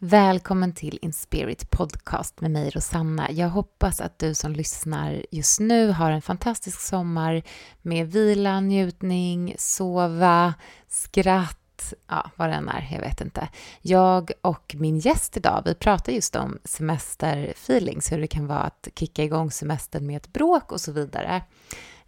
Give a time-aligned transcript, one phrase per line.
[0.00, 3.30] Välkommen till Inspirit Podcast med mig Rosanna.
[3.30, 7.42] Jag hoppas att du som lyssnar just nu har en fantastisk sommar
[7.82, 10.54] med vila, njutning, sova,
[10.88, 13.48] skratt, ja, vad det än är, jag vet inte.
[13.80, 18.88] Jag och min gäst idag, vi pratar just om semesterfeelings, hur det kan vara att
[18.94, 21.42] kicka igång semestern med ett bråk och så vidare.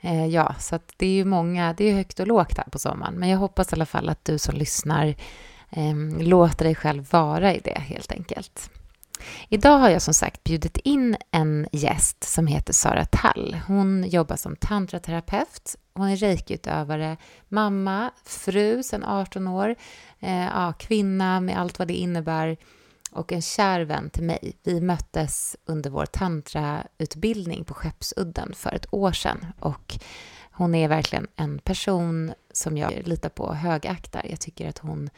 [0.00, 2.79] Eh, ja, så att det är ju många, det är högt och lågt här på
[2.79, 5.14] sommaren, men jag hoppas i alla fall att du som lyssnar
[5.71, 8.71] Ehm, låta dig själv vara i det helt enkelt.
[9.48, 13.57] Idag har jag som sagt bjudit in en gäst som heter Sara Tall.
[13.67, 15.77] Hon jobbar som tantraterapeut.
[15.94, 17.17] Hon är reikiutövare,
[17.49, 19.75] mamma, fru sedan 18 år,
[20.21, 22.57] eh, ja, kvinna med allt vad det innebär
[23.13, 24.52] och en kär vän till mig.
[24.63, 29.99] Vi möttes under vår tantrautbildning på Skeppsudden för ett år sedan och
[30.52, 34.27] hon är verkligen en person som jag litar på och högaktar.
[34.30, 35.11] Jag tycker att hon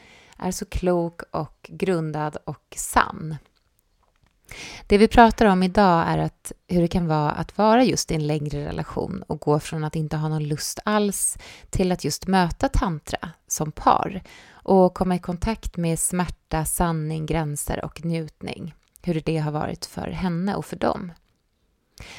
[0.43, 3.37] är så klok och grundad och sann.
[4.87, 8.15] Det vi pratar om idag är att hur det kan vara att vara just i
[8.15, 11.37] en längre relation och gå från att inte ha någon lust alls
[11.69, 17.85] till att just möta tantra som par och komma i kontakt med smärta, sanning, gränser
[17.85, 18.75] och njutning.
[19.01, 21.11] Hur det har varit för henne och för dem.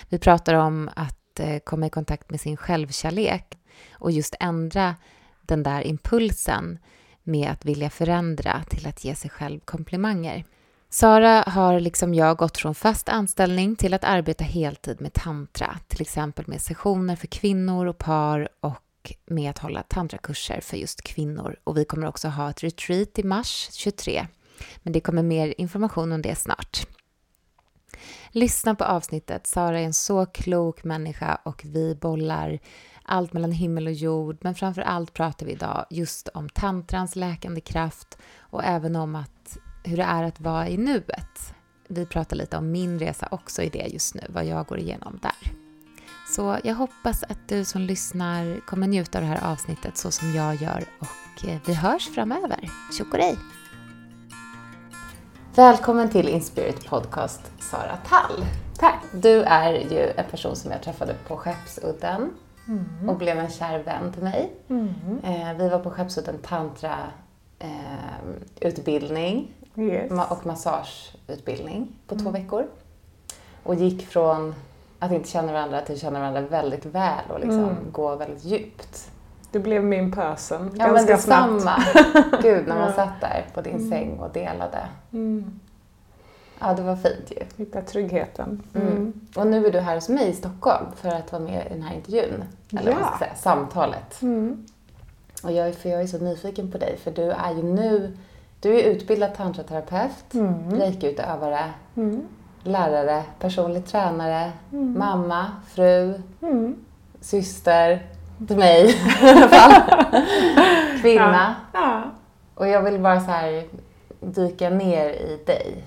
[0.08, 3.58] Vi pratar om att eh, komma i kontakt med sin självkärlek
[3.92, 4.96] och just ändra
[5.42, 6.78] den där impulsen
[7.24, 10.44] med att vilja förändra till att ge sig själv komplimanger.
[10.88, 16.00] Sara har liksom jag gått från fast anställning till att arbeta heltid med tantra, till
[16.00, 21.56] exempel med sessioner för kvinnor och par och med att hålla tantrakurser för just kvinnor.
[21.64, 24.26] Och vi kommer också ha ett retreat i mars 23.
[24.82, 26.86] Men det kommer mer information om det snart.
[28.30, 29.46] Lyssna på avsnittet.
[29.46, 32.58] Sara är en så klok människa och vi bollar
[33.04, 34.36] allt mellan himmel och jord.
[34.40, 39.58] Men framför allt pratar vi idag just om tantrans läkande kraft och även om att,
[39.84, 41.54] hur det är att vara i nuet.
[41.88, 45.18] Vi pratar lite om min resa också i det just nu, vad jag går igenom
[45.22, 45.52] där.
[46.36, 50.34] Så jag hoppas att du som lyssnar kommer njuta av det här avsnittet så som
[50.34, 52.70] jag gör och eh, vi hörs framöver.
[52.98, 53.14] Tjock
[55.54, 58.44] Välkommen till Inspirit Podcast, Sara Tall.
[58.78, 59.02] Tack.
[59.12, 62.30] Du är ju en person som jag träffade på Skeppsudden
[62.68, 63.08] mm.
[63.08, 64.52] och blev en kär vän till mig.
[64.68, 64.94] Mm.
[65.24, 66.96] Eh, vi var på Skeppsudden tantra
[67.58, 67.68] eh,
[68.60, 70.12] utbildning yes.
[70.30, 72.42] och massageutbildning på två mm.
[72.42, 72.66] veckor.
[73.62, 74.54] Och gick från
[74.98, 77.76] att inte känna varandra till att känna varandra väldigt väl och liksom mm.
[77.92, 79.10] gå väldigt djupt.
[79.52, 81.84] Du blev min person ja, ganska men detsamma.
[82.42, 82.92] Gud, när man ja.
[82.92, 83.90] satt där på din mm.
[83.90, 84.78] säng och delade.
[85.12, 85.60] Mm.
[86.66, 87.64] Ja, det var fint ju.
[87.64, 88.62] Hitta tryggheten.
[88.74, 88.88] Mm.
[88.88, 89.12] mm.
[89.36, 91.82] Och nu är du här hos mig i Stockholm för att vara med i den
[91.82, 92.44] här intervjun.
[92.78, 92.96] Eller ja.
[93.00, 94.22] vad ska säga, samtalet.
[94.22, 94.66] Mm.
[95.42, 98.16] Och jag, för jag är så nyfiken på dig, för du är ju nu
[98.60, 100.70] du är utbildad tantraterapeut, mm.
[100.70, 102.22] reikiutövare, mm.
[102.62, 104.98] lärare, personlig tränare, mm.
[104.98, 106.76] mamma, fru, mm.
[107.20, 108.06] syster
[108.48, 109.82] till mig i alla fall.
[111.00, 111.54] Kvinna.
[111.72, 111.80] Ja.
[111.80, 112.02] Ja.
[112.54, 113.64] Och jag vill bara så här
[114.20, 115.84] dyka ner i dig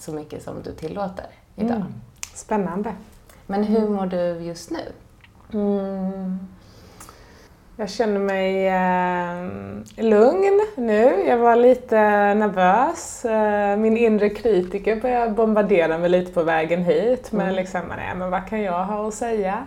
[0.00, 1.26] så mycket som du tillåter
[1.56, 1.76] idag.
[1.76, 1.94] Mm.
[2.34, 2.92] Spännande.
[3.46, 4.92] Men hur mår du just nu?
[5.52, 6.38] Mm.
[7.76, 11.24] Jag känner mig eh, lugn nu.
[11.26, 12.00] Jag var lite
[12.34, 13.24] nervös.
[13.24, 17.56] Eh, min inre kritiker började bombardera mig lite på vägen hit med mm.
[17.56, 19.66] liksom, nej, men vad kan jag ha att säga?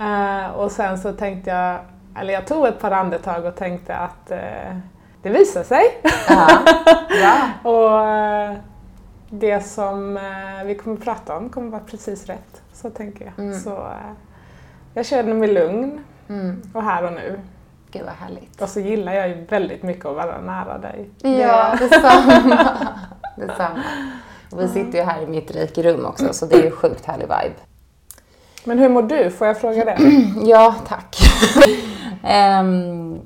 [0.00, 1.78] Eh, och sen så tänkte jag,
[2.20, 4.76] eller jag tog ett par andetag och tänkte att eh,
[5.22, 5.82] det visar sig.
[6.28, 6.48] Ja.
[7.22, 7.70] ja.
[7.70, 8.56] och, eh,
[9.30, 12.62] det som eh, vi kommer att prata om kommer att vara precis rätt.
[12.72, 13.44] Så tänker jag.
[13.44, 13.60] Mm.
[13.60, 14.12] Så, eh,
[14.94, 16.62] jag känner mig lugn mm.
[16.74, 17.40] och här och nu.
[17.90, 18.62] Gud vad härligt.
[18.62, 21.10] Och så gillar jag ju väldigt mycket att vara nära dig.
[21.22, 22.76] Ja, detsamma.
[23.36, 23.82] detsamma.
[24.50, 27.24] Och vi sitter ju här i mitt rikerum också så det är ju sjukt härlig
[27.24, 27.54] vibe.
[28.64, 29.30] Men hur mår du?
[29.30, 29.98] Får jag fråga det?
[30.44, 31.16] ja, tack.
[32.60, 33.20] um,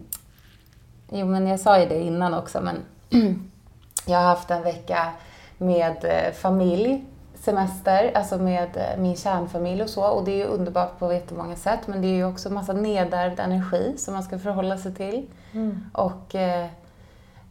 [1.10, 2.76] jo, men jag sa ju det innan också, men
[4.06, 5.06] jag har haft en vecka
[5.60, 7.04] med eh, familj,
[7.34, 10.04] semester, alltså med eh, min kärnfamilj och så.
[10.04, 13.40] Och det är ju underbart på jättemånga sätt, men det är ju också massa nedärvd
[13.40, 15.26] energi som man ska förhålla sig till.
[15.52, 15.84] Mm.
[15.92, 16.66] Och eh,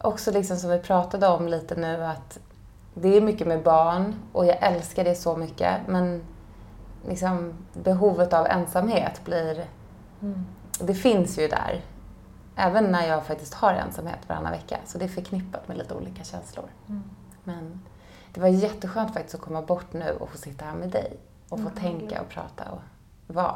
[0.01, 2.39] också liksom som vi pratade om lite nu att
[2.94, 6.21] det är mycket med barn och jag älskar det så mycket, men
[7.07, 9.65] liksom behovet av ensamhet blir...
[10.21, 10.45] Mm.
[10.79, 11.81] Det finns ju där.
[12.55, 14.77] Även när jag faktiskt har ensamhet varannan vecka.
[14.85, 16.65] Så det är förknippat med lite olika känslor.
[16.88, 17.03] Mm.
[17.44, 17.81] Men
[18.39, 21.18] det var jätteskönt faktiskt att komma bort nu och få sitta här med dig
[21.50, 21.74] och få mm.
[21.74, 22.81] tänka och prata och
[23.36, 23.56] vara.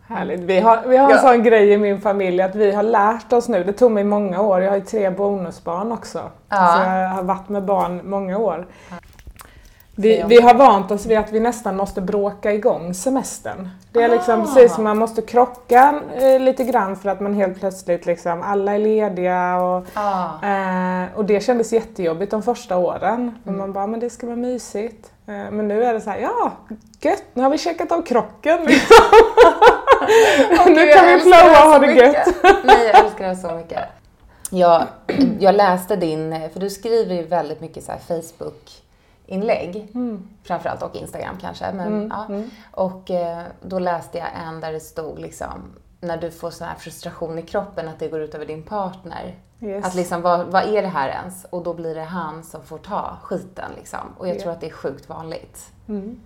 [0.00, 0.40] Härligt.
[0.40, 3.48] Vi har, vi har en sån grej i min familj att vi har lärt oss
[3.48, 6.30] nu, det tog mig många år, jag har ju tre bonusbarn också.
[6.48, 6.74] Ja.
[6.76, 8.66] Så jag har varit med barn många år.
[10.00, 13.68] Vi, vi har vant oss vid att vi nästan måste bråka igång semestern.
[13.92, 14.44] Det är liksom Ah.
[14.44, 18.74] precis som man måste krocka eh, lite grann för att man helt plötsligt liksom, alla
[18.74, 20.40] är lediga och, Ja.
[20.42, 23.34] eh, och det kändes jättejobbigt de första åren.
[23.46, 23.58] Mm.
[23.58, 25.10] man bara, men det ska vara mysigt.
[25.26, 26.52] Eh, men nu är det så här, ja,
[27.00, 28.96] gött, nu har vi checkat av krocken liksom.
[30.66, 32.28] nu kan vi flowa och ha det gött.
[32.64, 33.80] Nej, jag älskar det så mycket.
[34.50, 34.82] Jag,
[35.40, 37.98] jag läste din, för du skriver ju väldigt mycket så här
[39.30, 39.88] Facebook-inlägg.
[40.42, 41.72] Framförallt och Instagram kanske.
[41.72, 42.26] Men, Mm, ja.
[42.34, 42.50] mm.
[42.70, 45.48] Och eh, då läste jag en där det stod liksom,
[46.00, 49.34] när du får sån här frustration i kroppen att det går ut över din partner.
[49.60, 49.84] Yes.
[49.86, 51.44] Att liksom, vad, vad är det här ens?
[51.50, 53.98] Och då blir det han som får ta skiten liksom.
[54.18, 54.40] Och jag Ja.
[54.40, 55.70] tror att det är sjukt vanligt.
[55.88, 56.20] Mm.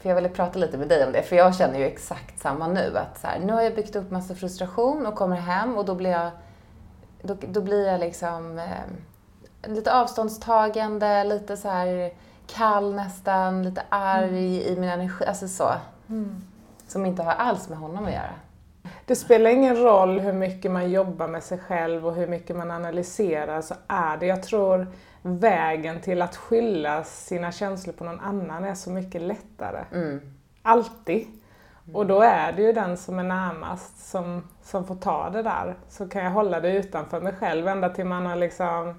[0.00, 2.66] För jag ville prata lite med dig om det, för jag känner ju exakt samma
[2.68, 2.92] nu.
[2.98, 5.94] Att så här, nu har jag byggt upp massa frustration och kommer hem och då
[5.94, 6.30] blir jag,
[7.22, 8.64] då, då blir jag liksom eh,
[9.66, 12.10] lite avståndstagande, lite så här
[12.46, 15.72] kall nästan, lite arg i min energi, alltså så.
[16.88, 18.34] Som inte har alls med honom att göra.
[19.04, 22.70] Det spelar ingen roll hur mycket man jobbar med sig själv och hur mycket man
[22.70, 24.86] analyserar så är det, jag tror
[25.22, 29.84] vägen till att skylla sina känslor på någon annan är så mycket lättare.
[29.92, 30.20] Mm.
[30.62, 31.26] Alltid.
[31.92, 35.74] Och då är det ju den som är närmast som, som får ta det där.
[35.88, 38.94] Så kan jag hålla det utanför mig själv ända till man har liksom...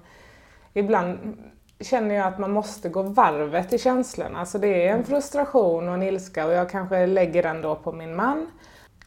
[0.72, 1.36] Ibland
[1.80, 4.46] känner jag att man måste gå varvet i känslorna.
[4.46, 7.92] Så det är en frustration och en ilska och jag kanske lägger den då på
[7.92, 8.46] min man.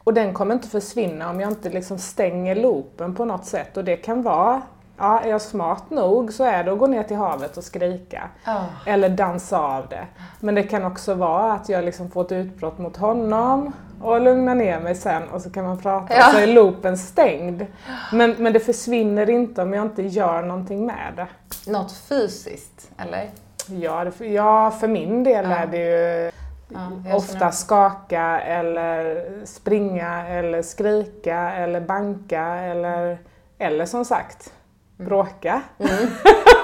[0.03, 3.77] Och den kommer inte försvinna om jag inte liksom stänger loopen på något sätt.
[3.77, 4.61] Och det kan vara,
[5.01, 8.23] ja är jag smart nog så är det att gå ner till havet och skrika.
[8.45, 8.63] Ja.
[8.85, 10.05] Eller dansa av det.
[10.39, 14.55] Men det kan också vara att jag liksom får ett utbrott mot honom och lugnar
[14.55, 16.27] ner mig sen och så kan man prata Ja.
[16.27, 17.65] och så är loopen stängd.
[18.13, 21.27] Men, men det försvinner inte om jag inte gör någonting med det.
[21.71, 23.29] Något fysiskt, eller?
[23.67, 25.55] Ja, det, ja för min del Ja.
[25.57, 26.31] är det ju
[26.73, 33.17] Ja, ofta skaka eller springa eller skrika eller banka eller,
[33.57, 34.53] eller som sagt
[35.01, 35.61] bråka.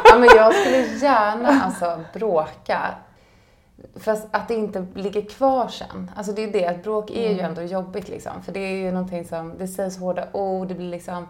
[0.09, 2.81] Ja, men jag skulle gärna alltså bråka.
[3.95, 6.11] Fast att det inte ligger kvar sen.
[6.15, 8.43] Alltså det är det, att bråk är ju ändå jobbigt liksom.
[8.43, 11.27] För det är ju någonting som, det sägs hårda ord, det blir liksom...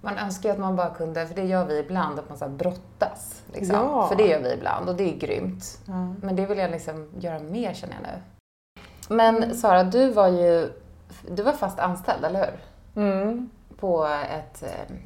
[0.00, 2.48] Man önskar ju att man bara kunde, för det gör vi ibland, att man så
[2.48, 3.42] brottas.
[3.52, 3.76] Liksom.
[3.76, 4.08] Ja.
[4.08, 5.78] För det gör vi ibland och det är grymt.
[6.22, 8.22] Men det vill jag liksom göra mer känner jag nu.
[9.14, 10.72] Men Sara, du var ju,
[11.28, 12.60] du var fast anställd, eller hur?
[13.02, 13.50] Mm.
[13.76, 14.96] På ett, eh,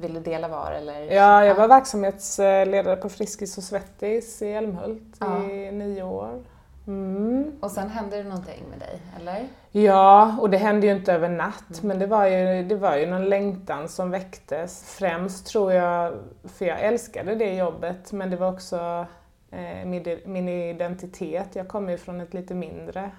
[0.00, 1.00] vill du dela var eller?
[1.00, 5.42] Ja, jag var verksamhetsledare på Friskis och Svettis i Älmhult Ja.
[5.50, 6.42] i nio år.
[6.86, 7.52] Mm.
[7.60, 9.48] Och sen hände det någonting med dig, eller?
[9.70, 13.06] Ja, och det hände ju inte över natt, men det var, ju, det var ju
[13.06, 14.84] någon längtan som väcktes.
[14.98, 16.14] Främst tror jag,
[16.44, 19.06] för jag älskade det jobbet, men det var också
[19.50, 21.48] eh, min, min identitet.
[21.52, 23.10] Jag kommer ju från ett lite mindre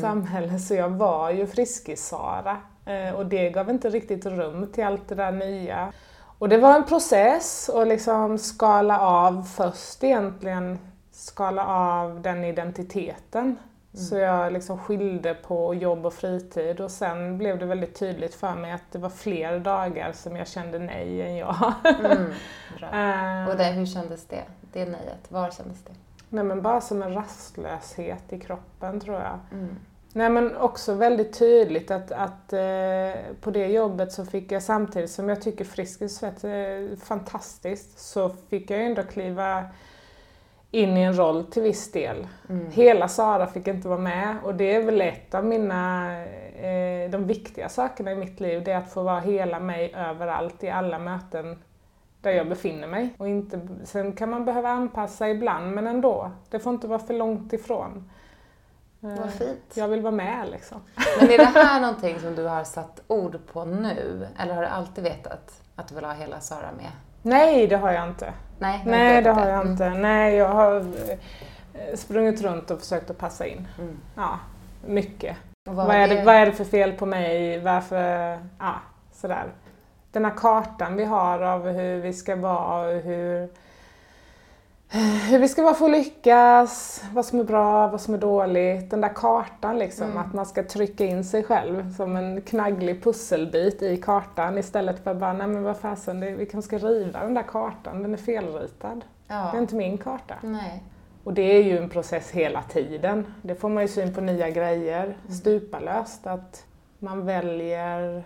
[0.00, 2.56] samhälle, så jag var ju Friskis-Sara.
[2.86, 5.92] Eh, och det gav inte riktigt rum till allt det där nya.
[6.42, 10.78] Och det var en process att liksom skala av först egentligen,
[11.10, 13.58] skala av den identiteten.
[13.94, 18.54] Så jag liksom skilde på jobb och fritid och sen blev det väldigt tydligt för
[18.54, 21.74] mig att det var fler dagar som jag kände nej än ja.
[21.84, 22.32] Mm.
[22.82, 24.42] Eh, Och det, hur kändes det?
[24.72, 25.92] Det nejet, var kändes det?
[26.28, 29.38] nej men bara som en rastlöshet i kroppen tror jag.
[29.52, 29.76] Mm.
[30.14, 35.10] Nej men också väldigt tydligt att, att eh, på det jobbet så fick jag samtidigt
[35.10, 39.64] som jag tycker Friskis Svett är fantastiskt så fick jag ändå kliva
[40.70, 42.26] in i en roll till viss del.
[42.48, 42.70] Mm.
[42.70, 46.12] Hela Sara fick inte vara med och det är väl ett av mina,
[46.56, 50.64] eh, de viktiga sakerna i mitt liv, det är att få vara hela mig överallt
[50.64, 51.62] i alla möten
[52.20, 53.14] där jag befinner mig.
[53.18, 57.14] Och inte, sen kan man behöva anpassa ibland men ändå, det får inte vara för
[57.14, 58.10] långt ifrån.
[59.02, 59.60] Eh, Vad fint.
[59.74, 60.80] Jag vill vara med liksom.
[61.20, 64.28] Men är det här någonting som du har satt ord på nu?
[64.38, 66.90] Eller har du alltid vetat att du vill ha hela Sara med?
[67.22, 68.32] Nej, det har jag inte.
[68.58, 69.72] Nej, Nej, det har jag Mm.
[69.72, 69.90] inte.
[69.90, 73.68] Nej, jag har eh, sprungit runt och försökt att passa in.
[73.78, 73.98] Mm.
[74.16, 74.38] Ja,
[74.86, 75.36] mycket.
[75.68, 77.60] Och Vad är, det, vad är det för fel på mig?
[77.60, 78.38] Varför?
[78.58, 78.74] Ja,
[79.12, 79.44] sådär.
[80.12, 83.48] Den här kartan vi har av hur vi ska vara och hur,
[85.00, 88.90] hur vi ska vara för att lyckas, vad som är bra, vad som är dåligt.
[88.90, 90.18] Den där kartan liksom, Mm.
[90.18, 95.10] att man ska trycka in sig själv som en knagglig pusselbit i kartan istället för
[95.10, 98.12] att bara, nej men vad fasen, det- vi kanske ska riva den där kartan, den
[98.12, 99.04] är felritad.
[99.28, 99.48] Ja.
[99.52, 100.34] Det är inte min karta.
[100.42, 100.82] Nej.
[101.24, 103.34] Och det är ju en process hela tiden.
[103.42, 105.32] Det får man ju syn på nya grejer, mm.
[105.34, 106.26] stupalöst.
[106.26, 106.64] Att
[106.98, 108.24] man väljer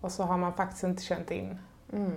[0.00, 1.58] och så har man faktiskt inte känt in.
[1.92, 2.12] Mm.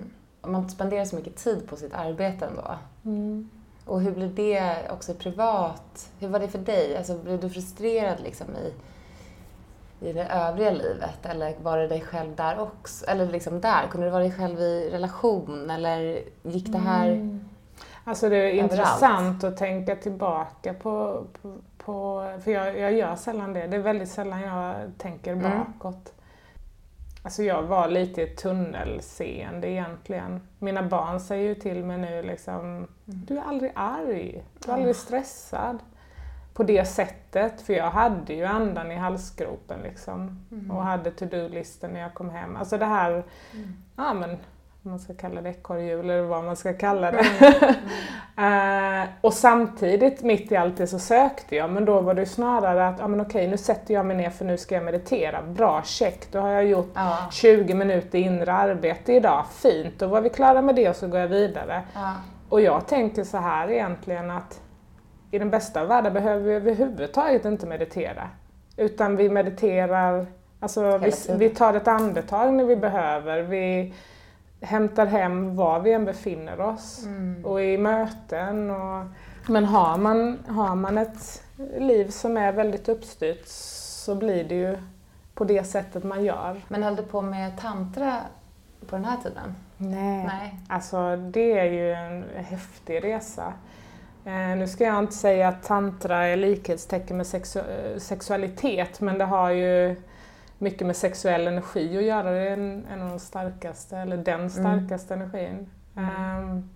[0.48, 2.76] Man spenderar så mycket tid på sitt arbete ändå.
[3.06, 3.50] Mm.
[3.86, 6.10] Och hur blir det också privat?
[6.20, 6.98] Hur var det för dig?
[6.98, 8.74] Alltså, blev du frustrerad liksom i,
[10.10, 11.26] i det övriga livet?
[11.26, 13.06] Eller var det dig själv där också?
[13.06, 13.88] Eller liksom där?
[13.92, 15.70] Kunde du vara dig själv i relation?
[15.70, 17.50] Eller gick det här mm.
[18.08, 18.72] Alltså det är överallt?
[18.72, 23.68] intressant att tänka tillbaka på, på, på för jag, jag, gör sällan det.
[23.68, 25.52] Det är väldigt sällan jag tänker mm.
[25.52, 26.14] bakåt.
[27.26, 30.42] Alltså jag var lite i tunnelseende egentligen.
[30.60, 32.88] Mina barn säger ju till mig nu liksom, mm.
[33.06, 35.80] du är aldrig arg, du är aldrig stressad.
[36.54, 40.46] På det sättet, för jag hade ju andan i halsgropen liksom.
[40.52, 40.72] Mm.
[40.72, 42.56] Och hade to-do-listan när jag kom hem.
[42.56, 43.84] Alltså det här, mm.
[43.96, 44.38] ja men
[44.90, 47.26] man ska kalla det ekorrhjul eller vad man ska kalla det.
[48.36, 49.04] Mm.
[49.04, 52.88] uh, och samtidigt, mitt i allt det så sökte jag, men då var det snarare
[52.88, 55.42] att, ja men okej nu sätter jag mig ner för nu ska jag meditera.
[55.42, 57.18] Bra, check, då har jag gjort ja.
[57.32, 61.20] 20 minuter inre arbete idag, fint, då var vi klara med det och så går
[61.20, 61.82] jag vidare.
[61.94, 62.14] Ja.
[62.50, 64.62] Och jag tänker så här egentligen att
[65.32, 68.30] i den bästa av världar behöver vi överhuvudtaget inte meditera.
[68.78, 70.26] Utan vi mediterar,
[70.60, 73.42] alltså vi, vi tar ett andetag när vi behöver.
[73.42, 73.94] Vi,
[74.66, 77.46] hämtar hem var vi än befinner oss mm.
[77.46, 78.72] och i möten.
[78.72, 79.06] Och,
[79.48, 81.44] men har man, har man ett
[81.78, 84.78] liv som är väldigt uppstyrt så blir det ju
[85.34, 86.62] på det sättet man gör.
[86.68, 88.22] Men höll du på med tantra
[88.88, 89.56] på den här tiden?
[89.78, 90.60] Nej, Nej.
[90.70, 93.54] alltså det är ju en häftig resa.
[94.26, 97.62] Eh, nu ska jag inte säga att tantra är likhetstecken med sexu
[97.98, 99.96] sexualitet men det har ju
[100.58, 102.32] mycket med sexuell energi att göra.
[102.32, 104.50] Det är en, en av de starkaste, eller den mm.
[104.50, 105.30] starkaste mm.
[105.30, 105.70] energin.
[105.96, 106.70] Um,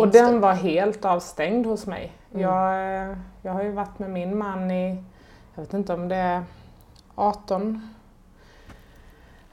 [0.00, 0.38] och den det.
[0.38, 2.12] var helt avstängd hos mig.
[2.30, 2.42] Mm.
[2.42, 5.04] Jag, jag har ju varit med min man i,
[5.54, 6.42] jag vet inte om det är
[7.14, 7.90] 18,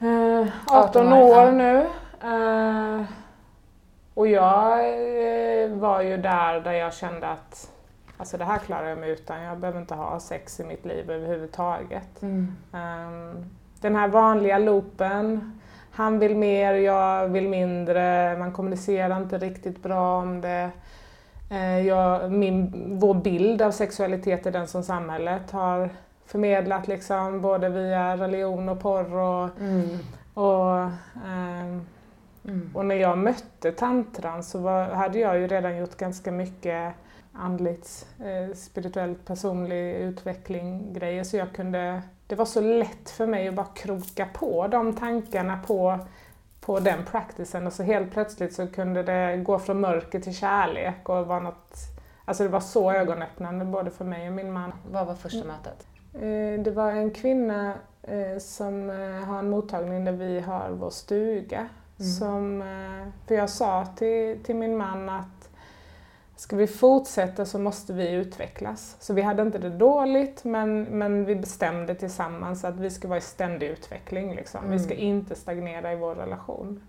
[0.02, 1.88] uh, 18 år, nu.
[2.24, 3.06] Uh,
[4.14, 4.80] och jag
[5.70, 7.72] uh, var ju där där jag kände att
[8.20, 11.12] Alltså det här klarar jag mig utan, jag behöver inte ha sex i mitt liv
[11.12, 12.22] överhuvudtaget.
[12.22, 12.56] Mm.
[12.72, 13.50] Um,
[13.82, 15.60] den här vanliga loopen.
[15.92, 20.70] Han vill mer, jag vill mindre, man kommunicerar inte riktigt bra om det.
[21.52, 25.90] Eh, jag, min, vår bild av sexualitet är den som samhället har
[26.26, 30.00] förmedlat liksom, både via religion och porr och, mm.
[30.34, 30.80] och,
[31.26, 31.80] eh,
[32.46, 32.72] mm.
[32.74, 36.94] och när jag mötte tantran så var, hade jag ju redan gjort ganska mycket
[37.34, 43.48] andligt, eh, spirituellt, personlig utveckling grejer så jag kunde det var så lätt för mig
[43.48, 46.00] att bara kroka på de tankarna på,
[46.62, 51.10] på den practicen och så helt plötsligt så kunde det gå från mörker till kärlek
[51.10, 51.76] och vara något,
[52.26, 54.74] alltså det var så ögonöppnande både för mig och min man.
[54.92, 55.88] Vad var första mötet?
[56.14, 60.90] Eh, det var en kvinna eh, som eh, har en mottagning där vi har vår
[60.90, 61.70] stuga.
[62.00, 62.12] Mm.
[62.12, 62.64] Som,
[63.28, 65.39] för jag sa till, till min man att
[66.40, 68.96] Ska vi fortsätta så måste vi utvecklas.
[69.00, 73.18] Så vi hade inte det dåligt men, men vi bestämde tillsammans att vi ska vara
[73.18, 74.36] i ständig utveckling.
[74.36, 74.60] Liksom.
[74.60, 74.72] Mm.
[74.72, 75.06] Vi ska mm.
[75.06, 76.82] inte stagnera i vår relation.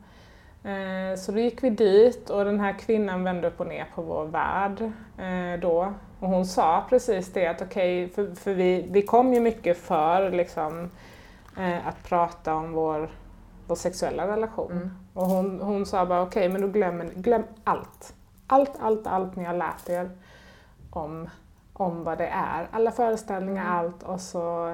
[0.64, 4.02] Eh, så då gick vi dit och den här kvinnan vände upp och ner på
[4.02, 4.80] vår värld
[5.19, 5.95] eh, då.
[6.21, 9.78] Och hon sa precis det att okej, okay, för, för vi, vi kom ju mycket
[9.78, 10.90] för liksom,
[11.59, 13.11] eh, att prata om vår,
[13.66, 14.73] vår sexuella relation.
[14.73, 14.90] Mm.
[15.14, 18.14] Och hon, hon sa bara okej, okay, men då glöm, glöm allt
[18.52, 20.11] allt, allt, allt ni har lärt er
[20.90, 21.28] om,
[21.73, 22.69] om vad det är.
[22.71, 23.76] Alla föreställningar, mm.
[23.76, 24.69] allt och så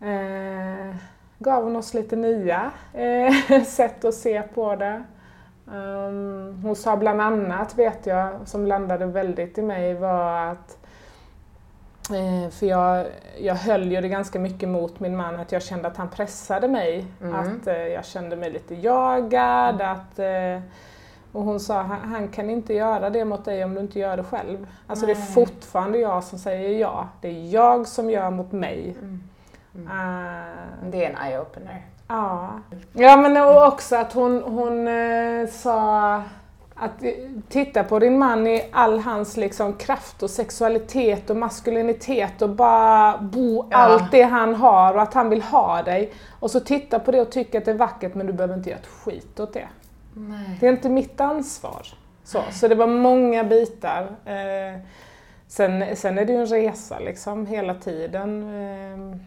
[0.00, 0.96] eh,
[1.38, 5.02] gav hon oss lite nya eh, sätt att se på det.
[5.66, 10.78] Um, hon sa bland annat, vet jag, som landade väldigt i mig var att
[12.10, 13.06] eh, för jag,
[13.38, 16.68] jag höll ju det ganska mycket mot min man, att jag kände att han pressade
[16.68, 17.06] mig.
[17.20, 17.34] Mm.
[17.34, 19.92] Att eh, jag kände mig lite jagad, mm.
[19.92, 20.70] att eh,
[21.32, 24.24] och hon sa, han kan inte göra det mot dig om du inte gör det
[24.24, 24.66] själv.
[24.86, 25.14] Alltså Nej.
[25.14, 27.08] det är fortfarande jag som säger ja.
[27.20, 28.96] Det är jag som gör mot mig.
[28.98, 29.22] Mm.
[29.74, 29.86] Mm.
[29.86, 31.82] Uh, det är en eye-opener.
[32.08, 32.50] Ja.
[32.92, 36.22] Ja men också att hon, hon uh, sa
[36.80, 37.02] att
[37.48, 43.18] titta på din man i all hans liksom kraft och sexualitet och maskulinitet och bara
[43.18, 43.76] bo ja.
[43.76, 46.12] allt det han har och att han vill ha dig.
[46.40, 48.70] Och så titta på det och tycka att det är vackert men du behöver inte
[48.70, 49.68] göra ett skit åt det.
[50.18, 50.56] Nej.
[50.60, 51.86] Det är inte mitt ansvar.
[52.24, 54.02] Så, så det var många bitar.
[54.24, 54.80] Eh,
[55.46, 58.42] sen, sen är det ju en resa liksom hela tiden.
[58.42, 59.18] Eh.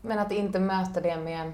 [0.00, 1.52] Men att inte möta det med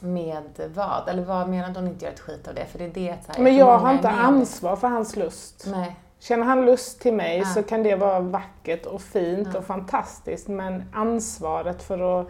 [0.00, 1.08] med vad?
[1.08, 2.66] Eller vad menar du inte göra ett skit av det?
[2.66, 5.64] För det är det så här, Men jag har inte ansvar för hans lust.
[5.70, 5.96] Nej.
[6.18, 7.44] Känner han lust till mig Ja.
[7.44, 9.58] så kan det vara vackert och fint Ja.
[9.58, 12.28] och fantastiskt men ansvaret för att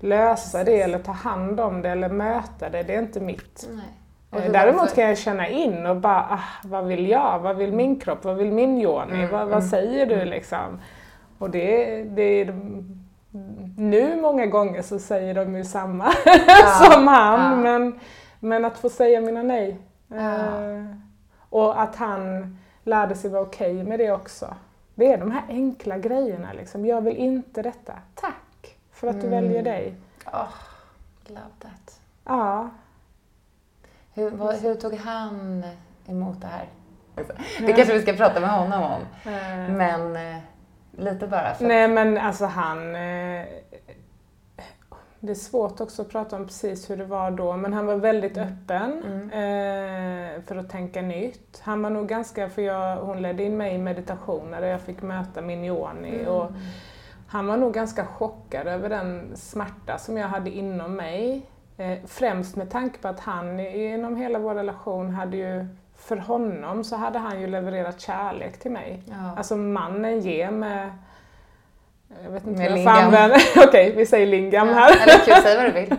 [0.00, 3.68] lösa det eller ta hand om det eller möta det, det är inte mitt.
[3.70, 3.84] Nej.
[4.30, 7.38] Däremot varför- kan jag känna in och bara, ah, vad vill jag?
[7.38, 8.24] Vad vill min kropp?
[8.24, 9.14] Vad vill min yoni?
[9.14, 10.28] Mm, vad, vad mm, säger du mm.
[10.28, 10.80] liksom?
[11.38, 12.54] Och det, det
[13.76, 16.12] nu många gånger så säger de ju samma
[16.92, 17.56] som han, ja.
[17.56, 18.00] men,
[18.40, 19.76] men att få säga mina nej.
[20.08, 20.34] Ja.
[20.36, 20.84] Eh,
[21.50, 24.54] och att han lärde sig vara okej med det också.
[24.94, 26.86] Det är de här enkla grejerna liksom.
[26.86, 27.92] Jag vill inte detta.
[28.14, 29.44] Tack för att du Mm.
[29.44, 29.94] väljer dig.
[30.26, 30.48] Oh,
[31.26, 32.00] love that.
[32.24, 32.68] Ja.
[34.16, 35.62] Hur, vad, hur tog han
[36.06, 36.68] emot det här?
[37.66, 39.00] Det kanske vi ska prata med honom om.
[39.32, 40.38] Eh, Men eh,
[40.96, 41.54] lite bara.
[41.54, 42.94] För Nej men alltså han...
[42.94, 43.44] Eh,
[45.20, 47.94] det är svårt också att prata om precis hur det var då, men han var
[47.96, 49.22] väldigt öppen Mm.
[49.30, 51.60] eh, för att tänka nytt.
[51.64, 55.02] Han var nog ganska, för jag, hon ledde in mig i meditationer där jag fick
[55.02, 56.28] möta min yoni Mm.
[56.28, 56.50] och
[57.28, 61.46] han var nog ganska chockad över den smärta som jag hade inom mig.
[61.78, 65.66] Eh, främst med tanke på att han genom hela vår relation hade ju,
[65.96, 69.02] för honom så hade han ju levererat kärlek till mig.
[69.04, 69.14] Ja.
[69.36, 70.90] Alltså mannen ger med...
[72.24, 73.36] Jag vet inte Med vad jag använda.
[73.66, 75.02] Okej, vi säger lingam Ja, här.
[75.02, 75.96] Eller kul, säg vad du vill.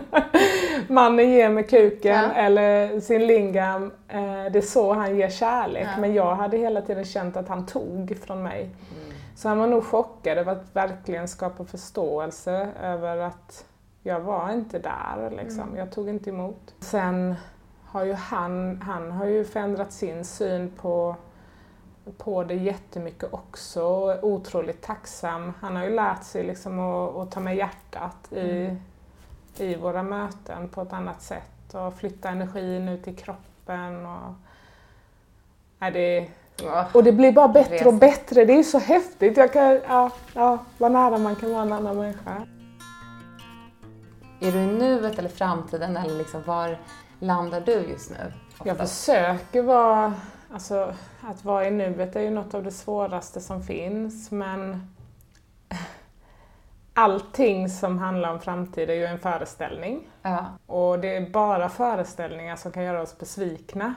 [0.94, 2.32] Mannen ger med kuken Ja.
[2.32, 3.92] eller sin lingam.
[4.08, 4.20] Eh,
[4.52, 5.86] det är så han ger kärlek.
[5.98, 8.60] Men jag hade hela tiden känt att han tog från mig.
[8.60, 9.16] Mm.
[9.36, 13.64] Så han var nog chockad över att verkligen skapa förståelse över att
[14.08, 15.30] jag var inte där.
[15.30, 15.62] Liksom.
[15.62, 15.76] Mm.
[15.76, 16.74] Jag tog inte emot.
[16.80, 17.34] Sen
[17.84, 21.16] har ju han, han har ju förändrat sin syn på,
[22.18, 23.82] på det jättemycket också.
[23.82, 25.52] Och är otroligt tacksam.
[25.60, 28.76] Han har ju lärt sig liksom att, att ta med hjärtat i, Mm.
[29.56, 34.06] i våra möten på ett annat sätt och flytta energin ut i kroppen.
[34.06, 34.34] Och,
[35.78, 36.28] nej, det,
[36.92, 38.44] och det blir bara bättre och bättre.
[38.44, 39.36] Det är så häftigt.
[39.36, 42.46] Jag kan, ja, ja, vad nära man kan vara en annan människa.
[44.40, 46.78] Är du i nuet eller framtiden eller liksom var
[47.20, 48.32] landar du just nu?
[48.64, 49.04] Jag Oftast?
[49.04, 50.14] försöker vara,
[50.52, 54.94] alltså att vara i nuet är ju något av det svåraste som finns men
[56.94, 60.08] allting som handlar om framtid är ju en föreställning.
[60.22, 60.46] Ja.
[60.66, 63.94] Och det är bara föreställningar som kan göra oss besvikna.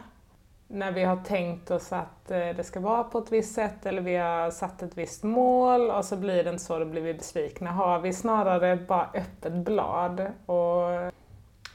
[0.73, 4.01] När vi har tänkt oss att eh, det ska vara på ett visst sätt eller
[4.01, 7.13] vi har satt ett visst mål och så blir det inte så, då blir vi
[7.13, 7.71] besvikna.
[7.71, 11.11] Har vi snarare bara öppet blad och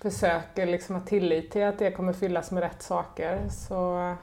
[0.03, 4.15] försöker liksom ha tillit till att det kommer fyllas med rätt saker så,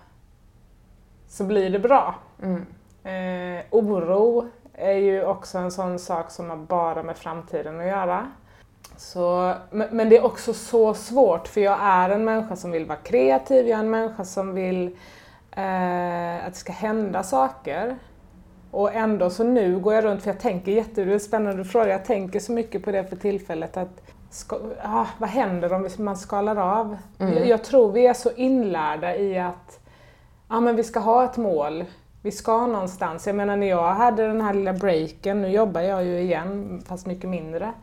[1.28, 2.16] så blir det bra.
[2.42, 2.66] Mm.
[3.04, 8.32] Eh, oro är ju också en sån sak som har bara med framtiden att göra.
[8.98, 12.98] Så, men, det är också så svårt för jag är en människa som vill vara
[12.98, 14.86] kreativ, jag är en människa som vill
[15.52, 17.98] eh, att det ska hända saker.
[18.72, 21.88] Och ändå så nu går jag runt, för jag tänker jätte, det är spännande fråga,
[21.88, 26.18] jag tänker så mycket på det för tillfället att ska, ah, vad händer om man
[26.18, 26.98] skalar av?
[27.20, 27.34] Mm.
[27.34, 29.80] Jag, jag tror vi är så inlärda i att
[30.50, 31.86] ja, men vi ska ha ett mål,
[32.22, 33.28] vi ska någonstans.
[33.28, 37.06] Jag menar när jag hade den här lilla breaken, nu jobbar jag ju igen fast
[37.06, 37.74] mycket mindre.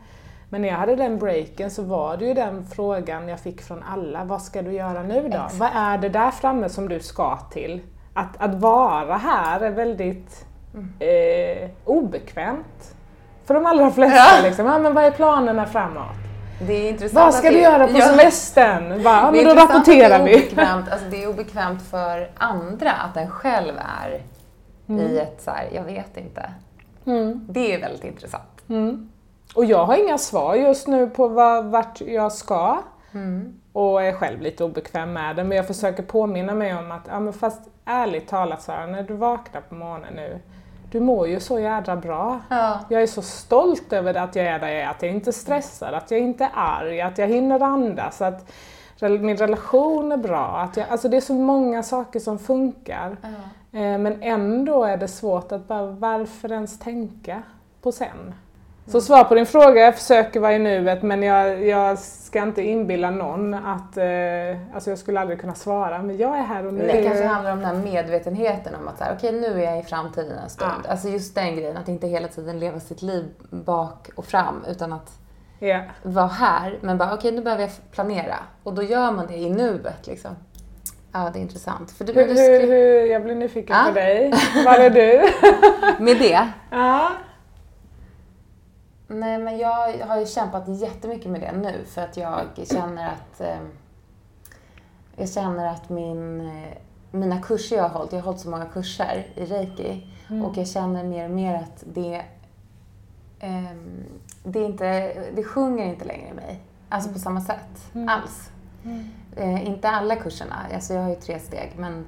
[0.51, 3.83] Men när jag hade den breaken så var det ju den frågan jag fick från
[3.83, 5.27] alla, vad ska du göra nu då?
[5.27, 5.53] Exakt.
[5.53, 7.81] Vad är det där framme som du ska till?
[8.13, 10.45] Att, att vara här är väldigt
[10.99, 12.95] eh, obekvämt.
[13.45, 14.43] För de allra flesta Ja.
[14.43, 16.15] liksom, ja, men vad är planerna framåt?
[16.67, 19.01] Det är intressant Vad ska du göra på semestern?
[19.03, 20.55] Ja, men då rapporterar vi.
[20.57, 24.21] alltså det är obekvämt för andra att en själv är
[24.99, 26.49] i ett så här, jag vet inte.
[27.05, 27.47] Mm.
[27.49, 28.63] Det är väldigt intressant.
[28.69, 29.10] Mm.
[29.55, 32.77] Och jag har inga svar just nu på vad, vart jag ska.
[33.11, 33.53] Mm.
[33.73, 35.43] Och är själv lite obekväm med det.
[35.43, 39.13] Men jag försöker påminna mig om att, ja men fast ärligt talat Sara, när du
[39.13, 40.39] vaknar på morgonen nu,
[40.91, 42.39] du mår ju så jädra bra.
[42.49, 42.79] Ja.
[42.89, 45.31] Jag är så stolt över att jag är där jag är, att jag inte är
[45.31, 48.51] stressad, att jag inte är arg, att jag hinner andas, att
[49.01, 50.45] min relation är bra.
[50.57, 53.17] Att jag, alltså det är så många saker som funkar.
[53.21, 53.27] Ja.
[53.79, 57.43] Eh, Men ändå är det svårt att bara, varför ens tänka
[57.81, 58.33] på sen?
[58.91, 62.61] Så svar på din fråga, jag försöker vara i nuet men jag, jag ska inte
[62.61, 66.73] inbilla någon att, eh, alltså jag skulle aldrig kunna svara, men jag är här och
[66.73, 66.87] nu.
[66.87, 69.79] Det kanske handlar om den här medvetenheten om att så här, okej nu är jag
[69.79, 70.71] i framtiden en stund.
[70.83, 70.91] Ja.
[70.91, 74.93] Alltså just den grejen, att inte hela tiden leva sitt liv bak och fram utan
[74.93, 75.11] att
[75.59, 75.79] Ja.
[76.03, 79.49] vara här men bara okej nu behöver jag planera och då gör man det i
[79.49, 80.31] nuet liksom.
[81.13, 81.91] Ja, det är intressant.
[81.91, 83.83] För du, Hur, du hur, skri- hur, jag blir nyfiken Ja.
[83.87, 84.33] på dig.
[84.65, 85.23] Var är du?
[86.03, 86.47] med det?
[86.71, 87.11] ja.
[89.13, 93.41] Nej, men jag har ju kämpat jättemycket med det nu för att jag känner att
[93.41, 93.57] eh,
[95.15, 96.77] jag känner att min, eh,
[97.11, 100.45] mina kurser jag har hållit, jag har hållit så många kurser i reiki Mm.
[100.45, 102.21] och jag känner mer och mer att det,
[103.39, 104.03] ehm,
[104.43, 106.59] det, inte, det sjunger inte längre i mig.
[106.89, 108.09] Alltså på samma sätt Mm.
[108.09, 108.49] alls.
[109.35, 112.05] Eh, inte alla kurserna, alltså jag har ju tre steg, men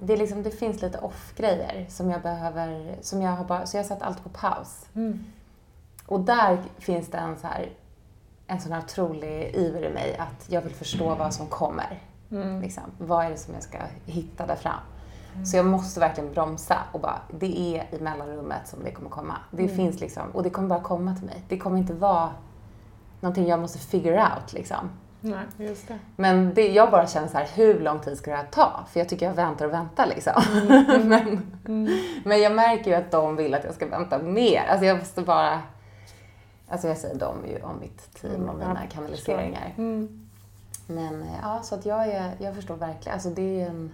[0.00, 3.76] det, är liksom, det finns lite off-grejer som jag behöver, som jag har bara, så
[3.76, 4.86] jag har satt allt på paus.
[4.94, 5.24] Mm.
[6.08, 7.68] Och där finns det en så här,
[8.46, 12.02] en sån här otrolig iver i mig att jag vill förstå vad som kommer.
[12.30, 12.60] Mm.
[12.60, 12.82] Liksom.
[12.98, 14.80] Vad är det som jag ska hitta där fram?
[15.44, 19.36] Så jag måste verkligen bromsa och bara, det är i mellanrummet som det kommer komma.
[19.50, 21.42] Det finns liksom, och det kommer bara komma till mig.
[21.48, 22.30] Det kommer inte vara
[23.20, 24.90] någonting jag måste figure out liksom.
[25.20, 25.98] Nej, just det.
[26.16, 28.84] Men det, jag bara känner så här, hur lång tid ska det här ta?
[28.92, 30.42] För jag tycker jag väntar och väntar liksom.
[31.08, 31.52] men,
[32.24, 34.66] men jag märker ju att de vill att jag ska vänta mer.
[34.70, 35.62] Alltså jag måste bara...
[36.68, 39.74] Alltså jag säger de ju om mitt team och Mm, mina jag kanaliseringar.
[39.76, 40.28] Mm.
[40.86, 43.14] Men eh, ja, så att jag, är, jag förstår verkligen.
[43.14, 43.92] Alltså det är en,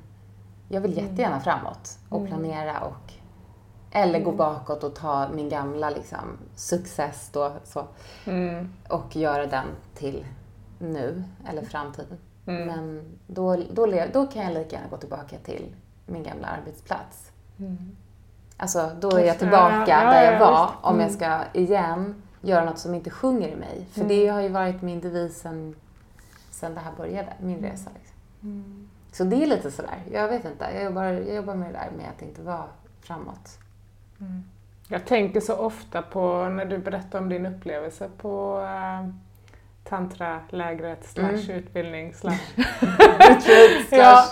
[0.69, 1.05] jag vill Mm.
[1.05, 3.13] jättegärna framåt och planera och
[3.91, 7.85] eller gå bakåt och ta min gamla liksom, success då, så,
[8.27, 8.73] Mm.
[8.89, 10.27] och göra den till
[10.79, 12.19] nu eller framtiden.
[12.47, 12.67] Mm.
[12.67, 15.75] Men då, då, då kan jag lika gärna gå tillbaka till
[16.07, 17.31] min gamla arbetsplats.
[17.59, 17.97] Mm.
[18.57, 22.23] Alltså, då är jag tillbaka Ja, ja, där ja, jag var om jag ska igen
[22.45, 23.87] göra något som inte sjunger i mig.
[23.93, 25.75] För det har ju varit min devis sen,
[26.51, 27.91] sen det här började, min resa.
[27.95, 28.17] Liksom.
[28.43, 28.89] Mm.
[29.13, 31.91] Så det är lite sådär, jag vet inte, jag jobbar, jag jobbar med det där
[31.97, 32.65] med att inte vara
[33.01, 33.59] framåt.
[34.89, 39.09] Jag tänker så ofta på när du berättar om din upplevelse på äh,
[39.85, 41.51] tantralägret slash Mm.
[41.51, 42.39] utbildning slash
[43.91, 44.25] Ja,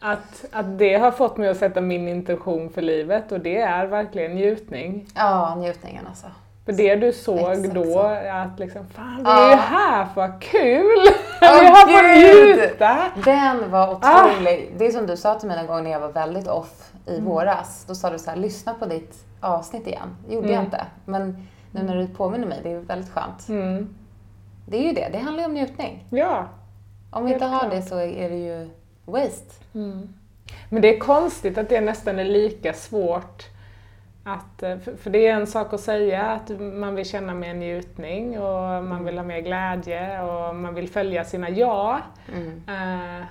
[0.00, 3.86] att, att det har fått mig att sätta min intention för livet och det är
[3.86, 5.06] verkligen njutning.
[5.14, 6.26] Ja, njutningen alltså.
[6.64, 7.98] För det du såg Exakt då, så.
[8.32, 11.06] att liksom, fan vi är ju här vad kul!
[11.42, 12.56] Åh, vi att Gud!
[12.58, 12.96] njuta!
[13.24, 14.26] Den var Ah!
[14.30, 14.74] otrolig.
[14.78, 17.12] Det är som du sa till mig en gång när jag var väldigt off i
[17.12, 17.24] Mm.
[17.24, 17.84] våras.
[17.88, 20.16] Då sa du så här, lyssna på ditt avsnitt igen.
[20.28, 20.64] Det gjorde jag Mm.
[20.64, 20.84] inte.
[21.04, 23.48] Men nu när du påminner mig, det är väldigt skönt.
[23.48, 23.94] Mm.
[24.66, 26.04] Det är ju det, det handlar ju om njutning.
[26.10, 26.46] Ja.
[27.10, 27.88] Om vi inte har det klart.
[27.88, 28.70] så är det ju
[29.04, 29.54] waste.
[30.68, 33.44] Men det är konstigt att det nästan är lika svårt
[34.24, 38.38] att, eh, för det är en sak att säga att man vill känna mer njutning
[38.40, 42.00] och man vill ha mer glädje och man vill följa sina ja.
[42.34, 42.62] Mm.
[42.68, 43.26] Eh,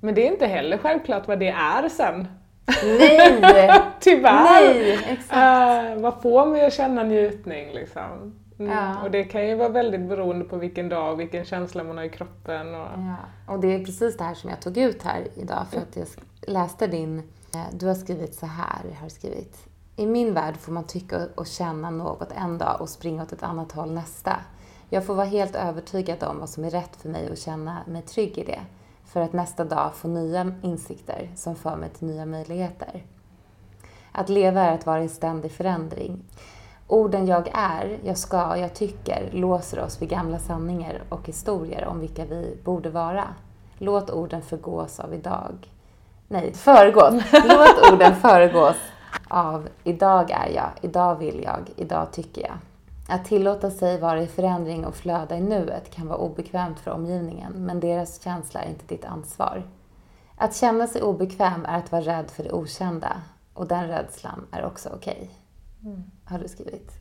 [0.00, 2.28] Men det är inte heller självklart vad det är sen.
[2.84, 3.70] Nej!
[4.00, 4.44] Tyvärr!
[4.44, 4.98] Nej!
[5.08, 5.96] Exakt.
[5.96, 8.34] Uh, vad får mig att känna njutning liksom?
[8.58, 8.72] Mm.
[8.72, 9.02] Ja.
[9.02, 12.04] Och det kan ju vara väldigt beroende på vilken dag och vilken känsla man har
[12.04, 12.74] i kroppen.
[12.74, 12.86] Och...
[12.96, 13.16] Ja,
[13.54, 16.06] och det är precis det här som jag tog ut här idag för att jag
[16.54, 17.18] läste din...
[17.54, 19.56] eh, Du har skrivit så här, har skrivit.
[20.00, 23.42] I min värld får man tycka och känna något en dag och springa åt ett
[23.42, 24.36] annat håll nästa.
[24.88, 28.02] Jag får vara helt övertygad om vad som är rätt för mig och känna mig
[28.02, 28.60] trygg i det.
[29.04, 33.04] För att nästa dag få nya insikter som för mig till nya möjligheter.
[34.12, 36.24] Att leva är att vara i ständig förändring.
[36.86, 42.00] Orden jag är, jag ska, jag tycker låser oss vid gamla sanningar och historier om
[42.00, 43.24] vilka vi borde vara.
[43.78, 45.72] Låt orden förgås av idag.
[46.28, 47.14] Nej, föregås.
[47.32, 48.76] Låt orden föregås
[49.28, 52.58] av idag är jag, idag vill jag, idag tycker jag.
[53.08, 57.52] Att tillåta sig vara i förändring och flöda i nuet kan vara obekvämt för omgivningen,
[57.52, 59.62] men deras känsla är inte ditt ansvar.
[60.36, 63.22] Att känna sig obekväm är att vara rädd för det okända
[63.54, 65.30] och den rädslan är också okej.
[66.24, 66.92] Har du skrivit.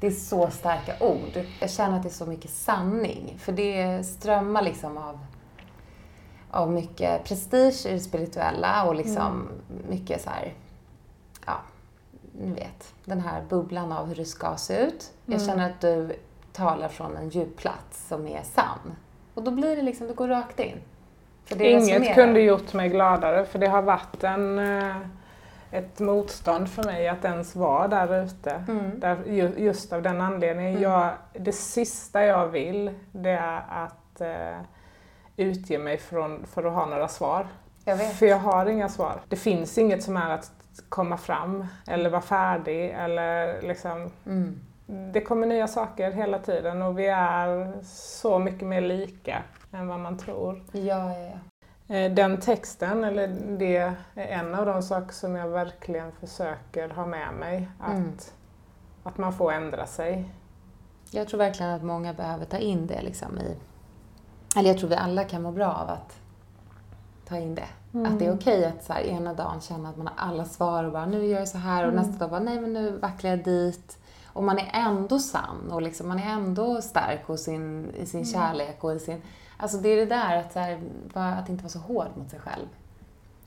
[0.00, 1.44] Det är så starka ord.
[1.60, 5.18] Jag känner att det är så mycket sanning, för det strömmar liksom av,
[6.50, 9.48] av mycket prestige i det spirituella och liksom
[9.88, 10.54] mycket så här,
[12.40, 15.12] ni vet, den här bubblan av hur det ska se ut.
[15.26, 16.16] Jag känner att du
[16.52, 18.96] talar från en djup plats som är sann.
[19.34, 20.76] Och då blir det liksom, det går rakt in.
[21.50, 22.14] Inget resonerar.
[22.14, 24.96] kunde gjort mig gladare för det har varit en, eh,
[25.70, 28.64] ett motstånd för mig att ens vara där ute.
[28.68, 29.00] Mm.
[29.00, 30.80] Där, ju- just av den anledningen.
[30.80, 34.60] Jag, det sista jag vill det är att eh,
[35.36, 37.46] utge mig från, för att ha några svar.
[37.84, 38.12] Jag.
[38.12, 39.20] För jag har inga svar.
[39.28, 40.52] Det finns inget som är att
[40.88, 44.60] komma fram eller vara färdig eller liksom Mm.
[45.12, 50.00] det kommer nya saker hela tiden och vi är så mycket mer lika än vad
[50.00, 50.62] man tror.
[50.72, 50.80] Ja,
[51.14, 51.38] ja, ja.
[51.96, 57.06] Eh, Den texten, eller det är en av de saker som jag verkligen försöker ha
[57.06, 57.68] med mig.
[57.80, 58.12] Att, Mm.
[59.02, 60.30] att man får ändra sig.
[61.10, 63.56] Jag tror verkligen att många behöver ta in det liksom i...
[64.56, 66.20] Eller jag tror vi alla kan må bra av att
[67.28, 67.68] ta in det.
[67.92, 70.84] Att det är okej att så här, ena dagen känna att man har alla svar
[70.84, 73.30] och bara nu gör jag så här och nästa dag bara nej men nu vacklar
[73.30, 73.98] jag dit.
[74.26, 78.24] Och man är ändå sann och liksom, man är ändå stark och sin, i sin
[78.24, 79.22] kärlek och i sin...
[79.56, 80.80] Alltså det är det där att, så här,
[81.14, 82.66] att inte vara så hård mot sig själv.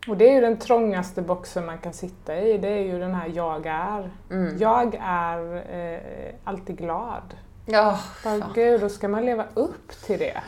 [0.08, 3.15] Och det är ju den trångaste boxen man kan sitta i, det är ju den
[3.15, 4.12] här jag är.
[4.30, 4.58] Mm.
[4.58, 7.36] Jag är eh, alltid glad.
[7.65, 8.43] Ja, fan.
[8.56, 10.41] gud, då ska man leva upp till det.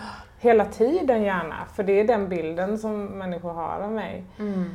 [0.43, 4.23] Hela tiden gärna, för det är den bilden som människor har av mig.
[4.39, 4.69] Mm.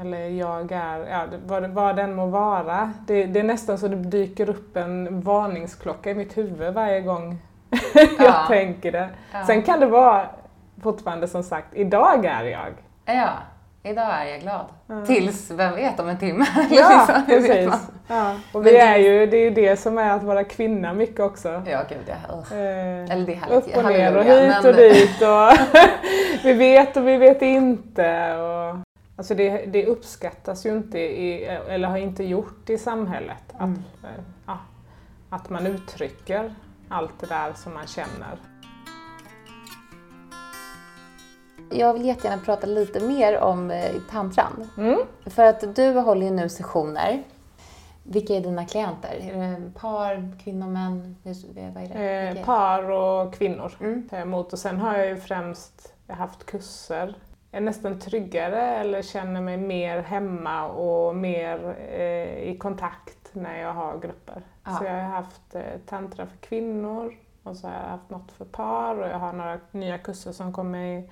[0.00, 2.92] Eller jag är, ja, vad, vad den må vara.
[3.06, 7.38] Det, det är nästan så det dyker upp en varningsklocka i mitt huvud varje gång
[7.94, 8.44] jag Ja.
[8.48, 9.08] tänker det.
[9.32, 9.46] Ja.
[9.46, 10.26] Sen kan det vara
[10.82, 12.72] fortfarande som sagt, idag är jag.
[13.16, 13.28] Ja,
[13.82, 14.66] idag är jag glad.
[14.86, 15.06] Ja.
[15.06, 16.46] Tills, vem vet, om en timme.
[16.70, 17.74] Ja, liksom, precis.
[18.08, 18.36] Ja.
[18.52, 21.20] Och vi det- är ju, det är ju det som är att vara kvinna mycket
[21.20, 21.48] också.
[21.66, 22.38] Ja, gud ja.
[22.56, 22.56] Eh,
[23.12, 23.68] Eller det är härligt.
[23.68, 25.78] upp och ner och hit och dit och
[26.44, 28.34] vi vet och vi vet inte.
[28.36, 28.76] Och,
[29.16, 33.84] alltså det, det uppskattas ju inte, i, eller har inte gjort i samhället, att, Mm.
[34.04, 34.08] eh,
[34.46, 34.58] ja,
[35.30, 36.54] att man uttrycker
[36.88, 38.36] allt det där som man känner.
[41.72, 44.70] Jag vill jättegärna prata lite mer om eh, tantran.
[44.78, 44.98] Mm.
[45.26, 47.22] För att du håller ju nu sessioner.
[48.02, 49.16] Vilka är dina klienter?
[49.20, 51.16] Är det par, kvinnor, män?
[51.22, 52.38] Vad är det?
[52.38, 54.08] Eh, par och kvinnor Mm.
[54.08, 57.14] tar jag emot och sen har jag ju främst haft kurser.
[57.50, 63.58] Jag är nästan tryggare eller känner mig mer hemma och mer eh, i kontakt när
[63.60, 64.42] jag har grupper.
[64.64, 64.70] Ja.
[64.78, 68.44] Så jag har haft eh, tantra för kvinnor och så har jag haft något för
[68.44, 71.10] par och jag har några nya kurser som kommer i,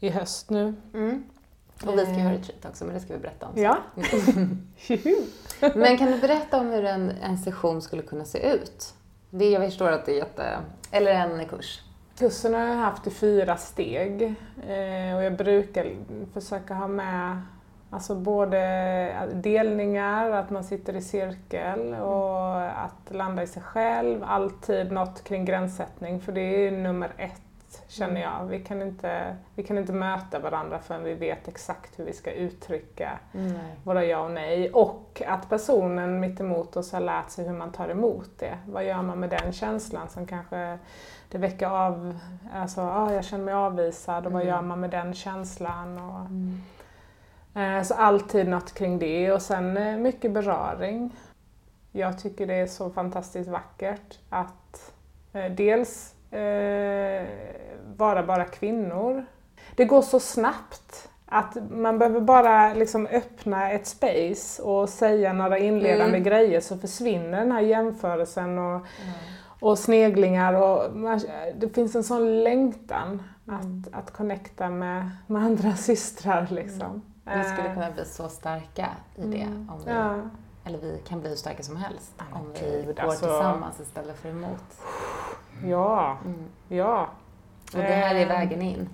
[0.00, 0.74] i höst nu.
[0.94, 1.24] Mm.
[1.84, 2.32] Och vi ska ju ha Eh.
[2.32, 3.52] retreat också, men det ska vi berätta om.
[3.62, 3.78] Ja.
[5.74, 8.94] Men kan du berätta om hur en, en session skulle kunna se ut?
[9.30, 10.58] Det, jag förstår att det är jätte...
[10.90, 11.82] Eller en kurs.
[12.18, 14.22] Kursen har jag haft i fyra steg
[14.68, 15.86] eh, och jag brukar
[16.34, 17.42] försöka ha med
[17.90, 18.58] alltså både
[19.34, 24.24] delningar, att man sitter i cirkel och att landa i sig själv.
[24.24, 27.45] Alltid något kring gränssättning för det är nummer ett
[27.88, 28.44] känner jag.
[28.44, 32.32] Vi kan inte, vi kan inte möta varandra förrän vi vet exakt hur vi ska
[32.32, 33.18] uttrycka
[33.84, 34.70] våra ja och nej.
[34.70, 38.58] Och att personen mitt emot oss har lärt sig hur man tar emot det.
[38.66, 40.78] Vad gör man med den känslan som kanske
[41.30, 42.18] det väcker av,
[42.54, 44.54] alltså ah, jag känner mig avvisad och vad Mm.
[44.54, 45.98] gör man med den känslan?
[45.98, 46.60] Och, Mm.
[47.78, 51.16] eh, så alltid något kring det och sen eh, mycket beröring.
[51.92, 54.92] Jag tycker det är så fantastiskt vackert att
[55.32, 57.26] eh, dels eh,
[57.96, 59.26] vara bara kvinnor.
[59.76, 65.58] Det går så snabbt att man behöver bara liksom öppna ett space och säga några
[65.58, 66.22] inledande Mm.
[66.22, 68.86] grejer så försvinner den här jämförelsen och,
[69.60, 70.52] och sneglingar.
[70.54, 71.20] Och man,
[71.56, 73.60] det finns en sån längtan Mm.
[73.60, 76.46] att, att connecta med, med andra systrar.
[76.50, 77.02] Liksom.
[77.24, 78.86] Vi skulle Eh, kunna bli så starka
[79.16, 79.40] i det.
[79.42, 79.70] Mm.
[79.72, 80.14] Om vi, Ja.
[80.64, 83.26] Eller vi kan bli hur starka som helst om vi går alltså.
[83.26, 84.64] tillsammans istället för emot.
[85.64, 86.38] Ja, Mm.
[86.68, 87.08] ja.
[87.72, 88.88] Och det här är Eh, vägen in,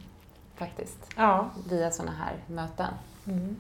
[0.55, 0.99] faktiskt.
[1.17, 1.51] Ja.
[1.71, 2.95] Via sådana här möten.
[3.27, 3.57] Mm.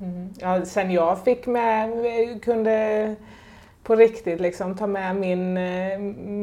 [0.00, 0.34] Mm.
[0.38, 0.64] ja.
[0.64, 1.90] Sen jag fick med,
[2.44, 3.16] kunde
[3.82, 5.54] på riktigt liksom ta med min,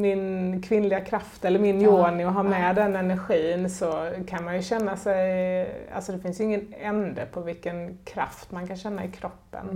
[0.00, 2.08] min kvinnliga kraft eller min Ja.
[2.10, 2.72] yoni och ha med Ja.
[2.72, 7.40] den energin så kan man ju känna sig, alltså det finns ju ingen ände på
[7.40, 9.66] vilken kraft man kan känna i kroppen.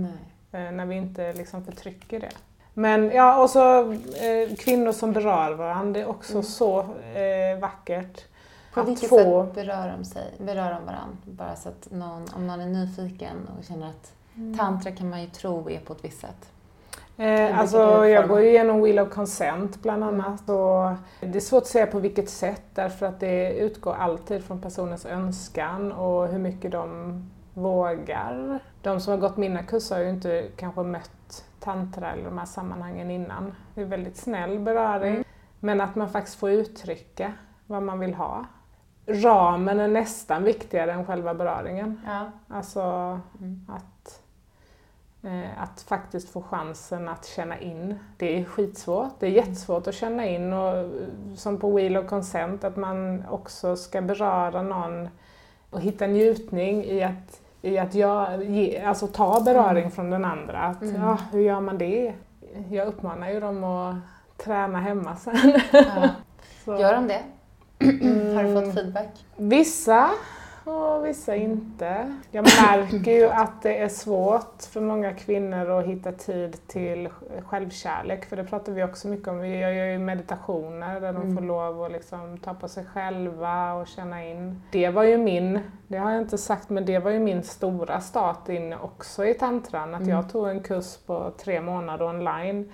[0.51, 0.65] Nej.
[0.67, 2.29] eh, när vi inte liksom förtrycker det.
[2.73, 6.43] Men ja, och så eh, kvinnor som berör varandra, det är också Mm.
[6.43, 8.25] så eh, vackert.
[8.73, 9.45] På att vilket få...
[9.45, 10.31] sätt berör de sig?
[10.37, 11.17] Berör de varandra?
[11.25, 14.57] Bara så att någon, om någon är nyfiken och känner att Mm.
[14.57, 16.49] tantra kan man ju tro är på ett visst sätt.
[17.17, 20.21] Eh, alltså, jag går ju igenom Wheel of Consent bland Mm.
[20.21, 20.49] annat.
[20.49, 20.97] Och
[21.31, 25.05] det är svårt att säga på vilket sätt därför att det utgår alltid från personens
[25.05, 27.21] önskan och hur mycket de
[27.53, 28.59] vågar.
[28.81, 32.45] De som har gått mina kurser har ju inte kanske mött tantra eller de här
[32.45, 33.55] sammanhangen innan.
[33.75, 35.13] Det är väldigt snäll beröring.
[35.13, 35.23] Mm.
[35.59, 37.33] Men att man faktiskt får uttrycka
[37.67, 38.45] vad man vill ha.
[39.05, 42.01] Ramen är nästan viktigare än själva beröringen.
[42.05, 42.31] Ja.
[42.55, 42.81] Alltså
[43.39, 43.65] Mm.
[43.69, 44.21] att,
[45.23, 47.99] eh, att faktiskt få chansen att känna in.
[48.17, 50.91] Det är skitsvårt, det är jättesvårt att känna in och
[51.35, 55.09] som på Wheel of Consent att man också ska beröra någon
[55.69, 59.91] och hitta njutning i att, i att jag, ge, alltså ta beröring Mm.
[59.91, 60.59] från den andra.
[60.59, 61.01] Att, Mm.
[61.01, 62.13] ja, hur gör man det?
[62.69, 63.95] Jag uppmanar ju dem att
[64.45, 65.59] träna hemma sen.
[65.71, 66.09] Ja.
[66.65, 66.77] Så.
[66.79, 67.21] Gör de det?
[68.35, 68.65] Har du Mm.
[68.65, 69.25] fått feedback?
[69.35, 70.09] Vissa
[70.65, 72.15] och vissa inte.
[72.31, 77.09] Jag märker ju att det är svårt för många kvinnor att hitta tid till
[77.45, 79.39] självkärlek, för det pratar vi också mycket om.
[79.39, 81.35] Vi gör ju meditationer där de Mm.
[81.37, 84.61] får lov att liksom ta på sig själva och känna in.
[84.71, 88.01] Det var ju min, det har jag inte sagt, men det var ju min stora
[88.01, 89.93] start in också i tantran.
[89.95, 90.15] Att Mm.
[90.15, 92.71] jag tog en kurs på tre månader online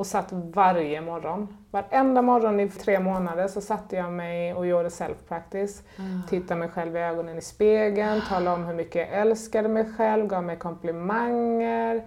[0.00, 1.56] och satt varje morgon.
[1.70, 5.82] Varenda morgon i tre månader så satte jag mig och gjorde self-practice.
[5.96, 6.22] Mm.
[6.28, 10.26] Tittade mig själv i ögonen i spegeln, talade om hur mycket jag älskade mig själv,
[10.26, 12.04] gav mig komplimanger,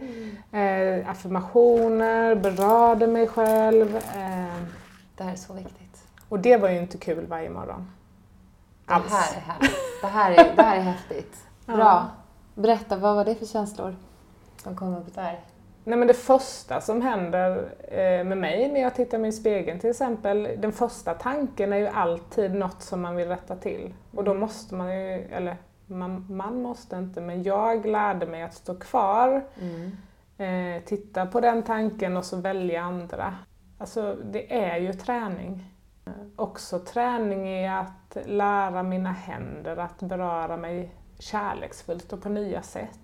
[0.52, 1.00] mm.
[1.02, 3.96] eh, affirmationer, berörde mig själv.
[3.96, 4.64] Eh.
[5.18, 6.04] Det här är så viktigt.
[6.30, 7.92] Och det var ju inte kul varje morgon.
[8.86, 10.02] Det här är härligt.
[10.02, 11.38] Det här är, det här är häftigt.
[11.66, 12.10] Bra.
[12.56, 13.96] Berätta, vad var det för känslor
[14.64, 15.40] som kom upp där?
[15.84, 19.80] Nej, men det första som händer eh, med mig när jag tittar mig i spegeln
[19.80, 23.94] till exempel, den första tanken är ju alltid något som man vill rätta till.
[24.12, 28.54] Och då måste man ju, eller man, man måste inte, men jag lärde mig att
[28.54, 29.92] stå kvar, mm.
[30.38, 33.36] eh, titta på den tanken och så välja andra.
[33.78, 35.70] Alltså det är ju träning.
[36.36, 43.00] Också träning i att lära mina händer att beröra mig kärleksfullt och på nya sätt.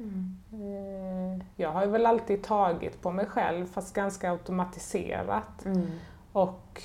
[0.00, 1.42] Mm.
[1.56, 5.86] Jag har väl alltid tagit på mig själv fast ganska automatiserat mm.
[6.32, 6.82] och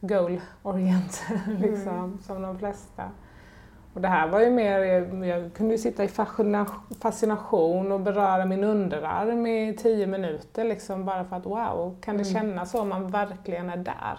[0.00, 2.18] goal-oriented liksom, mm.
[2.18, 3.10] som de flesta.
[3.94, 4.78] Och det här var ju mer,
[5.24, 6.08] jag kunde ju sitta i
[7.00, 12.30] fascination och beröra min underarm i tio minuter liksom bara för att wow, kan det
[12.30, 12.34] mm.
[12.34, 14.18] kännas så om man verkligen är där?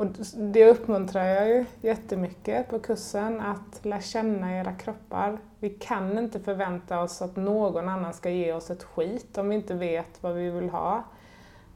[0.00, 5.38] Och det uppmuntrar jag ju jättemycket på kursen, att lära känna era kroppar.
[5.58, 9.54] Vi kan inte förvänta oss att någon annan ska ge oss ett skit om vi
[9.54, 11.04] inte vet vad vi vill ha.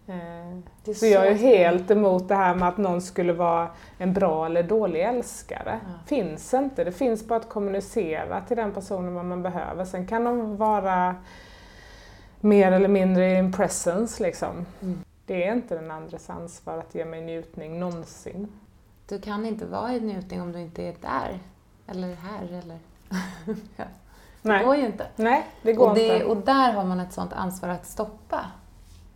[0.07, 4.13] Eh, så, så jag är helt emot det här med att någon skulle vara en
[4.13, 5.81] bra eller dålig älskare.
[5.85, 6.07] Ja.
[6.07, 6.85] Finns inte.
[6.85, 9.85] Det finns bara att kommunicera till den personen vad man behöver.
[9.85, 11.17] Sen kan de vara
[12.41, 14.67] mer eller mindre in presence liksom.
[14.83, 14.99] Mm.
[15.27, 18.49] Det är inte den andres ansvar att ge mig njutning någonsin.
[19.09, 21.39] Du kan inte vara i njutning om du inte är där.
[21.87, 22.79] Eller här eller...
[23.77, 23.85] ja.
[24.43, 24.65] Det Nej.
[24.65, 25.07] går ju inte.
[25.17, 26.25] Nej, det går och det, inte.
[26.25, 28.47] Och där har man ett sånt ansvar att stoppa.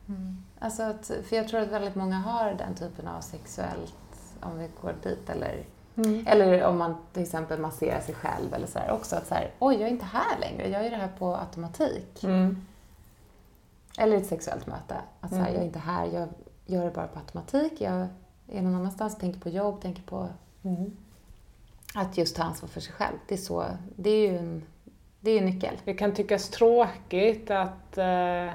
[0.09, 0.37] Mm.
[0.59, 3.95] Alltså att, för jag tror att väldigt många har den typen av sexuellt,
[4.41, 5.65] om vi går dit, eller,
[5.97, 6.27] mm.
[6.27, 9.51] eller om man till exempel masserar sig själv eller så här, också att så här,
[9.59, 12.25] oj, jag är inte här längre, jag gör det här på automatik.
[12.25, 12.67] Mm.
[13.99, 14.95] Eller ett sexuellt möte.
[15.21, 15.55] Att så här, mm.
[15.55, 16.29] jag är inte här, jag
[16.67, 17.81] gör det bara på automatik.
[17.81, 18.07] Jag
[18.49, 20.29] är någon annanstans, tänker på jobb, tänker på
[20.63, 20.97] mm.
[21.95, 23.17] att just ta ansvar för sig själv.
[23.29, 23.65] Det är, så,
[23.97, 24.63] det är ju en,
[25.21, 25.75] det är en nyckel.
[25.85, 28.51] Det kan tyckas tråkigt att eh,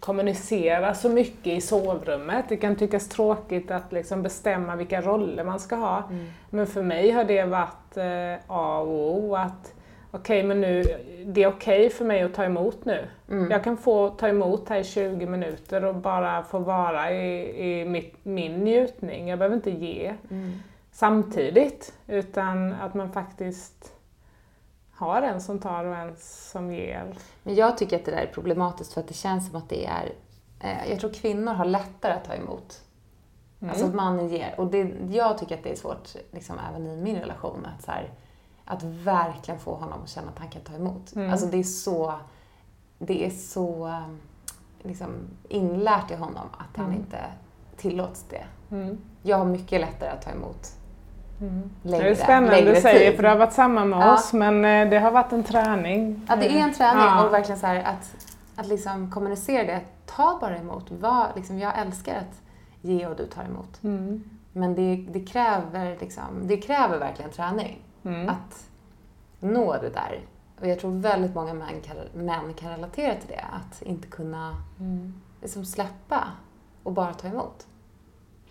[0.00, 2.44] kommunicera så mycket i sovrummet.
[2.48, 6.08] Det kan tyckas tråkigt att liksom bestämma vilka roller man ska ha.
[6.10, 6.26] Mm.
[6.50, 9.36] Men för mig har det varit eh, A och O.
[9.36, 9.73] Att
[10.14, 10.82] okej, okay, men nu,
[11.26, 13.08] det är okej okay för mig att ta emot nu.
[13.28, 13.50] Mm.
[13.50, 17.84] Jag kan få ta emot här i 20 minuter och bara få vara i, i
[17.84, 19.28] mitt, min njutning.
[19.28, 20.52] Jag behöver inte ge mm.
[20.92, 23.92] samtidigt, utan att man faktiskt
[24.90, 27.14] har en som tar och en som ger.
[27.42, 29.86] Men jag tycker att det där är problematiskt för att det känns som att det
[29.86, 30.12] är...
[30.60, 32.82] Eh, jag tror kvinnor har lättare att ta emot.
[33.60, 33.70] Mm.
[33.70, 34.54] Alltså att mannen ger.
[34.58, 37.90] Och det, jag tycker att det är svårt, liksom, även i min relation, att så
[37.90, 38.10] här,
[38.64, 41.14] att verkligen få honom att känna att han kan ta emot.
[41.16, 41.30] Mm.
[41.30, 42.14] Alltså det är så,
[42.98, 43.90] det är så
[44.82, 45.08] liksom,
[45.48, 46.98] inlärt i honom att han mm.
[46.98, 47.18] inte
[47.76, 48.44] tillåts det.
[48.70, 48.98] Mm.
[49.22, 50.72] Jag har mycket lättare att ta emot
[51.40, 51.70] mm.
[51.82, 53.16] längre, Det är spännande du säger, tid.
[53.16, 54.14] för det har varit samma med ja.
[54.14, 56.26] oss, men eh, det har varit en träning.
[56.28, 57.26] Ja, det är en träning ja.
[57.26, 58.14] och verkligen så att,
[58.56, 59.80] att liksom kommunicera det.
[60.06, 60.90] Ta bara emot.
[60.90, 62.42] Var, liksom, jag älskar att
[62.80, 63.82] ge och du tar emot.
[63.82, 64.24] Mm.
[64.52, 67.82] Men det, det, kräver, liksom, det kräver verkligen träning.
[68.04, 68.28] Mm.
[68.28, 68.70] Att
[69.40, 70.20] nå det där.
[70.60, 73.44] Och jag tror väldigt många män kan, män kan relatera till det.
[73.52, 75.14] Att inte kunna mm.
[75.42, 76.24] liksom släppa
[76.82, 77.66] och bara ta emot.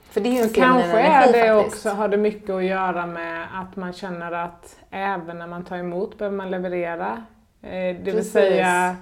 [0.04, 1.76] För det är ju en Kanske är det faktiskt.
[1.76, 5.78] också, har det mycket att göra med att man känner att även när man tar
[5.78, 7.24] emot behöver man leverera.
[7.62, 8.16] Eh, det Precis.
[8.16, 8.96] vill säga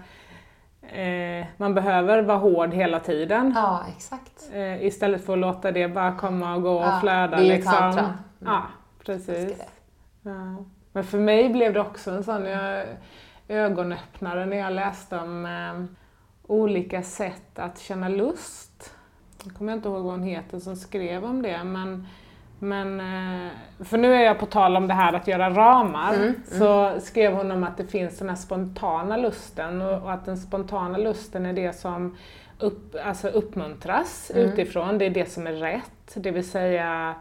[0.82, 3.54] eh, man behöver vara hård hela tiden.
[3.56, 4.50] Ja, exakt.
[4.54, 7.38] Eh, istället för att låta det bara komma och gå och ja, flöda.
[7.38, 7.84] Det är liksom.
[7.84, 8.12] Mm.
[8.40, 8.62] Ja,
[9.06, 9.62] precis.
[10.22, 10.66] Ja.
[10.94, 12.86] Men för mig blev det också en sån jag,
[13.48, 15.96] ögonöppnare när jag läste om eh,
[16.48, 18.96] olika sätt att känna lust.
[19.44, 22.08] Jag kommer inte ihåg vad hon heter som skrev om det, men
[22.64, 23.52] men, eh,
[23.84, 26.42] för nu är jag på tal om det här att göra ramar, mm, mm.
[26.46, 30.38] så skrev hon om att det finns den här spontana lusten och, och att den
[30.38, 32.18] spontana lusten är det som
[32.60, 34.50] upp, alltså uppmuntras mm.
[34.50, 37.16] utifrån, det är det som är rätt, det vill säga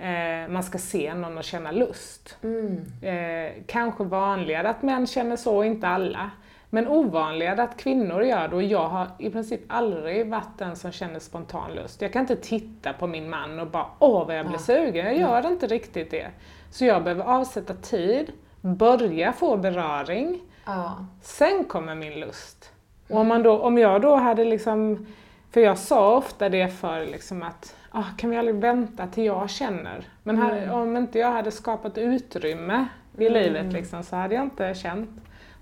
[0.00, 2.36] eh, man ska se någon och känna lust.
[2.42, 2.84] Mm.
[3.02, 6.30] Eh, kanske vanligare att män känner så, inte alla.
[6.72, 10.92] Men ovanligare att kvinnor gör det och jag har i princip aldrig varit den som
[10.92, 12.02] känner spontan lust.
[12.02, 14.62] Jag kan inte titta på min man och bara åh vad jag blir ja.
[14.62, 16.26] sugen, jag gör inte riktigt det.
[16.70, 21.06] Så jag behöver avsätta tid, börja få beröring, ja.
[21.22, 22.72] sen kommer min lust.
[23.08, 25.06] Och om, man då, om jag då hade liksom
[25.50, 29.50] För jag sa ofta det för liksom att ah, kan vi aldrig vänta till jag
[29.50, 30.04] känner?
[30.22, 30.74] Men här, Mm.
[30.74, 32.86] om inte jag hade skapat utrymme
[33.18, 33.42] i Mm.
[33.42, 35.10] livet liksom, så hade jag inte känt.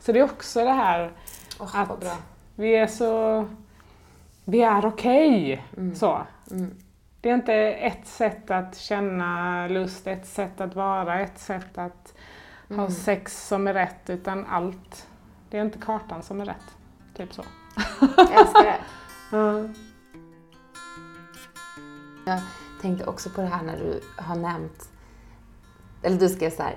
[0.01, 1.13] Så det är också det här
[1.61, 2.19] Åh, Att-
[2.57, 3.45] vi är så...
[4.45, 5.65] Vi är okej.
[5.77, 5.95] Mm.
[5.95, 6.21] Så.
[6.51, 6.75] Mm.
[7.21, 12.15] Det är inte ett sätt att känna lust, ett sätt att vara, ett sätt att
[12.69, 12.91] ha Mm.
[12.91, 15.07] sex som är rätt, utan allt.
[15.51, 16.77] Det är inte kartan som är rätt.
[17.17, 17.43] Typ så.
[18.01, 18.77] Jag älskar det.
[22.29, 22.35] Ja.
[22.35, 24.89] Jag tänkte också på det här när du har nämnt,
[26.03, 26.75] eller du skrev så här,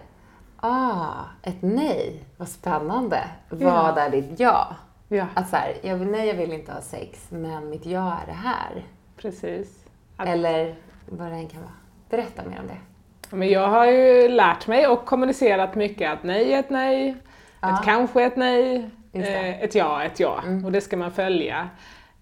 [0.57, 3.23] ah, ett nej, vad spännande.
[3.49, 4.75] Vad är ditt ja?
[5.07, 8.17] ja, Att så här, jag vill, nej jag vill inte ha sex, men mitt ja
[8.23, 8.85] är det här.
[9.17, 9.85] precis.
[10.17, 10.75] Att, Eller
[11.05, 11.73] vad det än kan vara.
[12.09, 13.35] Berätta mer om det.
[13.35, 17.17] men jag har ju lärt mig och kommunicerat mycket att nej är ett nej,
[17.59, 17.79] Ja.
[17.79, 20.41] ett kanske är ett nej, eh, ett ja är ett ja.
[20.45, 20.65] Mm.
[20.65, 21.69] Och det ska man följa.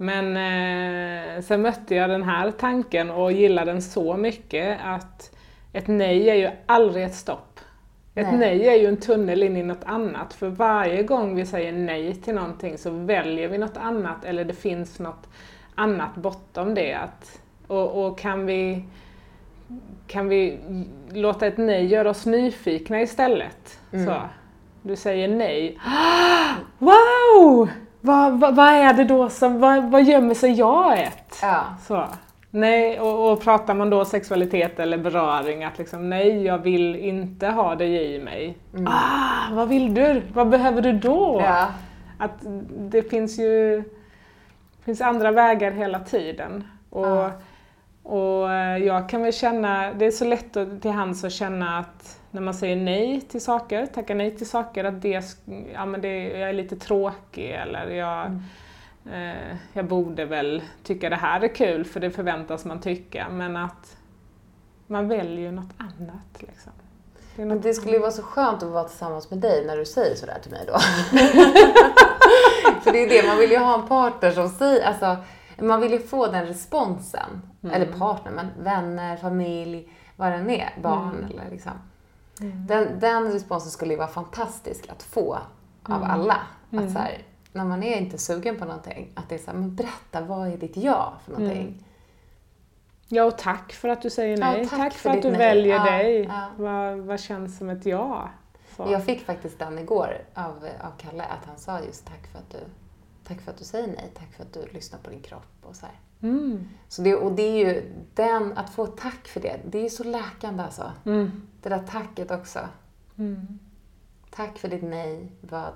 [0.01, 5.35] Men eh, sen mötte jag den här tanken och gillade den så mycket att
[5.73, 7.59] ett nej är ju aldrig ett stopp.
[8.15, 8.37] Ett Nej.
[8.37, 10.33] nej, är ju en tunnel in i något annat.
[10.33, 14.53] För varje gång vi säger nej till någonting så väljer vi något annat eller det
[14.53, 15.29] finns något
[15.75, 16.93] annat bortom det.
[16.93, 18.85] Att, och, och kan vi
[20.07, 20.59] kan vi
[21.13, 23.79] låta ett nej göra oss nyfikna istället?
[23.91, 24.05] Mm.
[24.05, 24.21] Så.
[24.81, 25.79] Du säger nej.
[26.77, 27.69] Wow!
[28.01, 31.39] Vad, vad, vad är det då som, vad, vad gömmer sig jaet?
[31.41, 31.63] Ja.
[31.87, 32.03] Så.
[32.51, 37.47] Nej, och, och pratar man då sexualitet eller beröring, att liksom nej, jag vill inte
[37.47, 38.57] ha dig i mig.
[38.87, 40.21] Ah, vad vill du?
[40.33, 41.41] Vad behöver du då?
[41.43, 41.67] ja.
[42.17, 42.31] Att
[42.77, 43.83] det finns ju
[44.85, 46.67] finns andra vägar hela tiden.
[46.89, 47.31] Och, Ja.
[48.03, 51.79] och eh, jag kan väl känna, det är så lätt att- till hands att känna
[51.79, 55.23] att när man säger nej till saker, tackar nej till saker, att det,
[55.73, 58.25] ja, men det, jag är lite tråkig eller jag,
[59.11, 63.57] eh, jag borde väl tycka det här är kul för det förväntas man tycka, men
[63.57, 63.97] att
[64.87, 66.41] man väljer något annat.
[66.41, 66.71] Liksom.
[67.35, 69.85] Det något det skulle ju vara så skönt att vara tillsammans med dig när du
[69.85, 70.79] säger sådär till mig då.
[72.81, 75.17] För det är det, man vill ju ha en partner som säger, alltså
[75.61, 77.41] man vill ju få den responsen.
[77.71, 81.71] Eller partner, men vänner, familj, vad den är, barn eller liksom.
[82.39, 85.39] Den, den responsen skulle ju vara fantastisk att få
[85.83, 86.41] av alla.
[86.71, 87.21] Att så här,
[87.53, 90.47] när man är inte sugen på någonting, att det är så här, men berätta, vad
[90.47, 91.85] är ditt ja för någonting?
[93.07, 94.67] Ja, och tack för att du säger Ja, nej.
[94.67, 95.37] tack tack, för för, att du nej.
[95.37, 96.23] väljer Ja, dig.
[96.23, 96.49] ja.
[96.57, 98.29] Vad, vad känns som ett ja?
[98.75, 98.87] Så.
[98.91, 102.49] Jag fick faktiskt den igår av, av Kalle, att han sa just tack för att
[102.49, 102.57] du
[103.23, 105.75] Tack för att du säger nej, tack för att du lyssnar på din kropp och
[105.75, 105.95] så här.
[106.21, 106.67] Mm.
[106.87, 110.03] Så det, och det är ju den, att få tack för det, det är så
[110.03, 110.91] läkande alltså.
[111.05, 111.31] Mm.
[111.61, 112.59] Det där tacket också.
[113.17, 113.59] Mm.
[114.29, 115.73] Tack för ditt nej, vad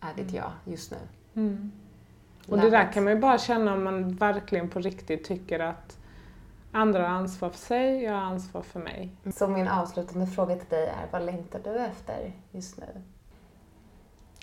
[0.00, 0.98] är ditt ja just nu?
[1.34, 1.72] Mm.
[2.48, 5.98] Och det där kan man ju bara känna om man verkligen på riktigt tycker att
[6.72, 9.16] andra har ansvar för sig, jag har ansvar för mig.
[9.34, 13.02] Så min avslutande fråga till dig är, vad längtar du efter just nu?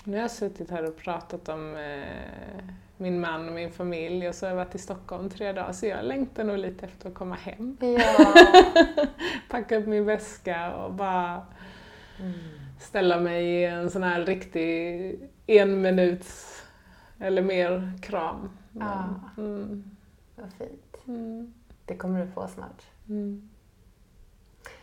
[0.04, 2.64] Nu har jag suttit här och pratat om eh,
[3.00, 5.86] min man och min familj och så har jag varit i Stockholm tre dagar så
[5.86, 7.76] jag längtar nog lite efter att komma hem.
[7.80, 8.34] Ja.
[9.50, 11.46] Packa upp min väska och bara
[12.20, 12.32] Mm.
[12.80, 16.62] ställa mig i en sån här riktig en minuts
[17.18, 18.50] eller mer kram.
[18.72, 18.88] Men,
[19.36, 19.42] Ja.
[19.42, 19.84] mm,
[20.36, 20.96] Vad fint.
[21.06, 22.82] mm, Det kommer du få snart.
[23.08, 23.50] mm.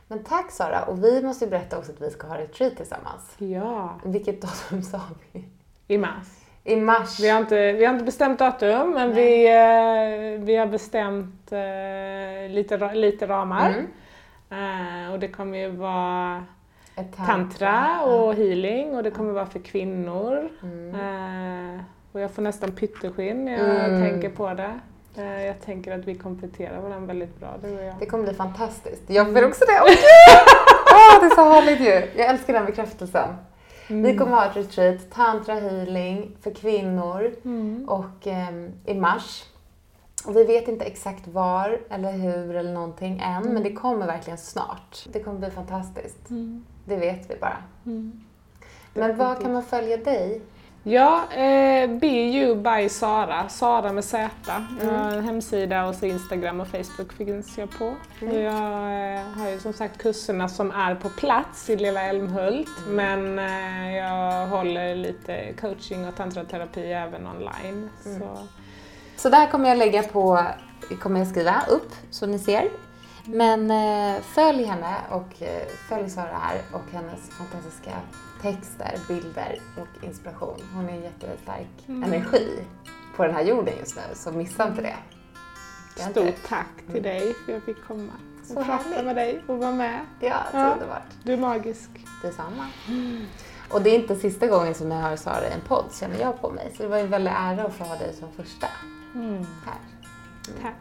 [0.07, 3.35] Men tack Sara, och vi måste ju berätta också att vi ska ha retreat tillsammans.
[3.37, 5.01] Ja, Vilket datum sa
[5.31, 5.45] vi?
[5.87, 6.27] i mars.
[6.67, 7.19] I mars.
[7.19, 9.15] Vi har inte, vi har inte bestämt datum, men Nej.
[9.23, 9.45] vi,
[10.37, 13.73] eh, vi har bestämt eh, lite, lite ramar.
[14.49, 15.05] Mm.
[15.05, 16.43] Eh, och det kommer ju vara
[16.95, 20.49] Ett tantra och healing och det kommer vara för kvinnor.
[20.63, 21.79] Mm.
[22.11, 24.09] Och jag får nästan pytteskinn när jag Mm.
[24.11, 24.79] tänker på det.
[25.45, 27.95] Jag tänker att vi kompletterar varandra väldigt bra, du och jag.
[27.99, 29.03] Det kommer bli fantastiskt.
[29.07, 29.81] Jag får också det.
[29.81, 29.89] Åh!
[30.93, 32.21] Åh, det är så härligt ju.
[32.21, 33.29] Jag älskar den bekräftelsen.
[33.87, 37.89] Vi kommer ha ett retreat, tantra healing för kvinnor Mm.
[37.89, 39.43] och ehm, i mars.
[40.25, 44.37] Och vi vet inte exakt var eller hur eller någonting än, men det kommer verkligen
[44.37, 45.05] snart.
[45.11, 46.29] Det kommer bli fantastiskt.
[46.29, 46.65] Mm.
[46.85, 47.57] Det vet vi bara.
[47.85, 48.21] Mm.
[48.93, 50.41] Men var kan man följa dig?
[50.89, 54.29] Ja, eh, You by Sara, Sara med Z.
[54.47, 55.17] Jag Mm.
[55.17, 57.95] en hemsida och så Instagram och Facebook finns jag på.
[58.21, 58.33] Mm.
[58.35, 58.53] Och jag
[59.15, 62.95] eh, har ju som sagt kurserna som är på plats i Lilla Älmhult Mm.
[63.35, 67.89] men eh, jag håller lite coaching och tantraterapi även online.
[68.05, 68.19] Mm.
[68.19, 68.37] Så.
[69.17, 70.43] Så där kommer jag lägga på,
[71.01, 72.69] kommer jag skriva upp så ni ser.
[73.25, 77.91] Men eh, följ henne och eh, följ Sara här och hennes fantastiska
[78.41, 80.61] texter, bilder och inspiration.
[80.73, 82.03] Hon är en jättestark Mm.
[82.03, 82.59] energi
[83.15, 84.95] på den här jorden just nu, så missa inte det.
[85.97, 86.47] Inte Stort det.
[86.47, 88.11] tack till dig för att jag fick komma
[88.41, 89.05] och Så prata härligt.
[89.05, 89.99] med dig och vara med.
[90.19, 90.71] Ja, så Ja.
[90.73, 91.03] underbart.
[91.23, 91.89] Du är magisk.
[92.21, 92.67] Detsamma.
[93.69, 96.41] Och det är inte sista gången som jag hör Sara i en podd, känner jag
[96.41, 96.73] på mig.
[96.77, 98.67] Så det var ju en väldig ära att få ha dig som första
[99.65, 99.75] här.
[100.61, 100.73] Tack.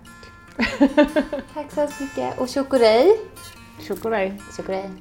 [1.55, 2.39] Tack så hemskt mycket.
[2.39, 3.21] Och chokorej.
[3.89, 4.37] Chokolade.
[4.57, 4.93] Chokorej.